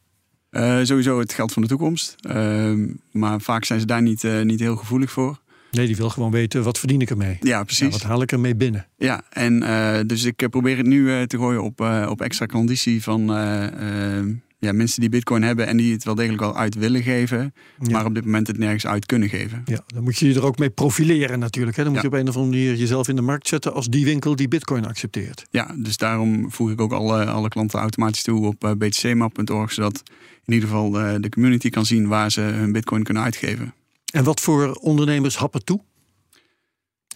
Eh, 0.57 0.79
sowieso 0.83 1.19
het 1.19 1.33
geld 1.33 1.53
van 1.53 1.63
de 1.63 1.69
toekomst. 1.69 2.15
Ehm, 2.21 2.87
maar 3.13 3.41
vaak 3.41 3.65
zijn 3.65 3.81
ze 3.81 3.87
daar 3.87 4.03
niet, 4.03 4.25
eh, 4.25 4.41
niet 4.41 4.61
heel 4.61 4.77
gevoelig 4.77 5.11
voor. 5.11 5.39
Nee, 5.71 5.87
die 5.87 5.97
wil 5.97 6.11
gewoon 6.11 6.31
weten 6.31 6.63
wat 6.63 6.79
verdien 6.79 7.01
ik 7.01 7.11
ermee? 7.11 7.37
Ja, 7.41 7.49
Ja, 7.51 7.65
precies. 7.65 7.89
wat 7.91 8.03
haal 8.03 8.23
ik 8.23 8.33
ermee 8.33 8.55
binnen? 8.57 8.87
Ja, 8.99 9.23
en 9.31 9.63
eh, 9.63 10.01
dus 10.07 10.25
ik 10.25 10.47
probeer 10.51 10.77
het 10.77 10.87
nu 10.87 11.27
te 11.27 11.37
gooien 11.37 11.63
op, 11.63 11.81
op 12.09 12.21
extra 12.21 12.47
conditie 12.47 13.03
van 13.03 13.31
eh, 13.35 14.19
eh, 14.19 14.25
ja, 14.59 14.73
mensen 14.73 15.01
die 15.01 15.09
bitcoin 15.11 15.43
hebben 15.43 15.67
en 15.67 15.77
die 15.77 15.93
het 15.93 16.05
wel 16.05 16.15
degelijk 16.15 16.43
al 16.43 16.57
uit 16.57 16.75
willen 16.75 17.03
geven, 17.03 17.55
Ja. 17.81 17.91
maar 17.91 18.05
op 18.05 18.15
dit 18.15 18.25
moment 18.25 18.47
het 18.47 18.59
nergens 18.59 18.87
uit 18.87 19.07
kunnen 19.07 19.29
geven. 19.29 19.63
Ja, 19.65 19.81
dan 19.87 20.03
moet 20.03 20.17
je 20.19 20.29
je 20.29 20.35
er 20.35 20.45
ook 20.45 20.59
mee 20.59 20.71
profileren 20.71 21.39
natuurlijk. 21.39 21.77
Hè? 21.77 21.83
Dan 21.83 21.93
moet 21.93 22.03
Ja. 22.03 22.09
je 22.09 22.15
op 22.15 22.21
een 22.23 22.29
of 22.29 22.37
andere 22.37 22.57
manier 22.57 22.75
jezelf 22.79 23.09
in 23.09 23.17
de 23.17 23.23
markt 23.23 23.49
zetten 23.49 23.73
als 23.75 23.87
die 23.89 24.05
winkel 24.05 24.37
die 24.37 24.49
Bitcoin 24.49 24.87
accepteert. 24.87 25.47
Ja, 25.51 25.75
dus 25.79 25.97
daarom 25.97 26.51
voeg 26.53 26.71
ik 26.71 26.81
ook 26.81 26.93
alle, 26.93 27.25
alle 27.27 27.49
klanten 27.49 27.79
automatisch 27.81 28.23
toe 28.23 28.47
op 28.47 28.65
eh, 28.65 28.71
btcmap.org, 28.71 29.73
zodat 29.73 30.03
in 30.45 30.53
ieder 30.53 30.69
geval 30.69 31.01
eh, 31.01 31.15
de 31.21 31.29
community 31.29 31.69
kan 31.71 31.87
zien 31.87 32.09
waar 32.09 32.31
ze 32.31 32.41
hun 32.41 32.73
bitcoin 32.73 33.03
kunnen 33.03 33.23
uitgeven. 33.23 33.75
En 34.13 34.25
wat 34.25 34.41
voor 34.41 34.73
ondernemers 34.75 35.37
happen 35.37 35.65
toe? 35.65 35.81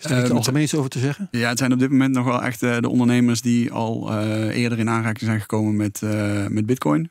Is 0.01 0.07
daar 0.07 0.13
Eh, 0.13 0.19
iets 0.19 0.29
met- 0.29 0.37
algemeens 0.37 0.75
over 0.75 0.91
te 0.91 0.99
zeggen? 0.99 1.29
Ja, 1.31 1.49
het 1.49 1.59
zijn 1.59 1.73
op 1.73 1.79
dit 1.79 1.91
moment 1.91 2.15
nog 2.15 2.25
wel 2.25 2.43
echt 2.43 2.63
eh, 2.63 2.79
de 2.79 2.89
ondernemers 2.89 3.41
die 3.41 3.73
al 3.73 4.19
eerder 4.51 4.79
in 4.79 4.89
aanraking 4.89 5.25
zijn 5.29 5.41
gekomen 5.41 5.77
met, 5.77 6.01
met 6.49 6.67
bitcoin. 6.67 7.11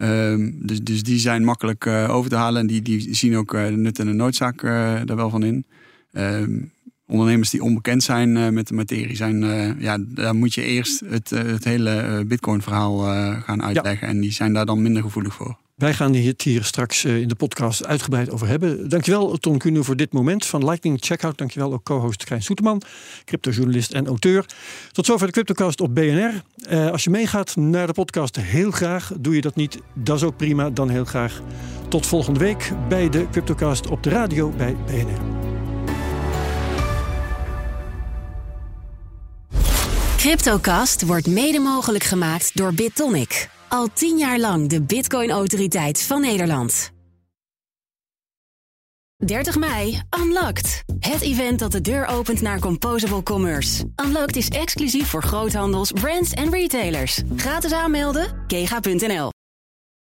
Ehm, 0.00 0.50
dus, 0.54 0.80
dus 0.82 1.02
die 1.02 1.18
zijn 1.18 1.44
makkelijk 1.44 1.86
eh, 1.86 2.14
over 2.14 2.30
te 2.30 2.36
halen 2.36 2.60
en 2.60 2.66
die, 2.66 2.82
die 2.82 3.14
zien 3.14 3.36
ook 3.36 3.54
eh, 3.54 3.66
de 3.66 3.76
nut 3.76 3.98
en 3.98 4.06
de 4.06 4.12
noodzaak 4.12 4.62
eh, 4.62 5.00
daar 5.04 5.16
wel 5.16 5.30
van 5.30 5.42
in. 5.42 5.64
Ehm, 6.12 6.58
ondernemers 7.06 7.50
die 7.50 7.62
onbekend 7.62 8.02
zijn 8.02 8.54
met 8.54 8.68
de 8.68 8.74
materie, 8.74 9.16
zijn, 9.16 9.40
ja, 9.78 9.98
daar 10.00 10.34
moet 10.34 10.54
je 10.54 10.62
eerst 10.62 11.00
het, 11.06 11.30
het 11.30 11.64
hele 11.64 12.24
bitcoin 12.26 12.62
verhaal 12.62 13.06
eh, 13.06 13.42
gaan 13.42 13.62
uitleggen. 13.62 14.08
En 14.08 14.20
die 14.20 14.32
zijn 14.32 14.52
daar 14.52 14.66
dan 14.66 14.82
minder 14.82 15.02
gevoelig 15.02 15.34
voor. 15.34 15.56
Wij 15.80 15.94
gaan 15.94 16.14
het 16.14 16.42
hier 16.42 16.64
straks 16.64 17.04
eh, 17.04 17.20
in 17.20 17.28
de 17.28 17.34
podcast 17.34 17.86
uitgebreid 17.86 18.30
over 18.30 18.46
hebben. 18.46 18.88
Dankjewel 18.88 19.36
Ton 19.36 19.58
Kuhne 19.58 19.82
voor 19.82 19.96
dit 19.96 20.12
moment 20.12 20.46
van 20.46 20.64
Lightning 20.64 20.98
Checkout. 21.00 21.38
Dankjewel 21.38 21.72
ook 21.72 21.82
co-host 21.82 22.24
Krijn 22.24 22.42
Soeterman, 22.42 22.82
cryptojournalist 23.24 23.92
en 23.92 24.06
auteur. 24.06 24.44
Tot 24.92 25.06
zover 25.06 25.26
de 25.26 25.32
Cryptocast 25.32 25.80
op 25.80 25.94
BNR. 25.94 26.42
Eh, 26.68 26.90
als 26.90 27.04
je 27.04 27.10
meegaat 27.10 27.56
naar 27.56 27.86
de 27.86 27.92
podcast, 27.92 28.36
heel 28.36 28.70
graag. 28.70 29.12
Doe 29.20 29.34
je 29.34 29.40
dat 29.40 29.56
niet, 29.56 29.78
dat 29.94 30.16
is 30.16 30.22
ook 30.22 30.36
prima. 30.36 30.70
Dan 30.70 30.88
heel 30.88 31.04
graag 31.04 31.40
tot 31.88 32.06
volgende 32.06 32.38
week 32.38 32.72
bij 32.88 33.08
de 33.08 33.26
Cryptocast 33.30 33.86
op 33.86 34.02
de 34.02 34.10
radio 34.10 34.50
bij 34.50 34.76
BNR. 34.86 35.20
Cryptocast 40.16 41.06
wordt 41.06 41.26
mede 41.26 41.58
mogelijk 41.58 42.04
gemaakt 42.04 42.56
door 42.56 42.74
BitTonic. 42.74 43.48
Al 43.70 43.88
tien 43.92 44.18
jaar 44.18 44.38
lang 44.38 44.68
de 44.68 44.82
Bitcoin-autoriteit 44.82 46.02
van 46.02 46.20
Nederland. 46.20 46.90
30 49.16 49.56
mei, 49.56 50.00
Unlocked. 50.20 50.82
Het 50.98 51.20
event 51.20 51.58
dat 51.58 51.72
de 51.72 51.80
deur 51.80 52.06
opent 52.06 52.40
naar 52.40 52.58
Composable 52.58 53.22
Commerce. 53.22 53.84
Unlocked 54.04 54.36
is 54.36 54.48
exclusief 54.48 55.08
voor 55.08 55.22
groothandels, 55.22 55.92
brands 55.92 56.32
en 56.32 56.50
retailers. 56.50 57.22
Gratis 57.36 57.72
aanmelden, 57.72 58.44
kega.nl. 58.46 59.30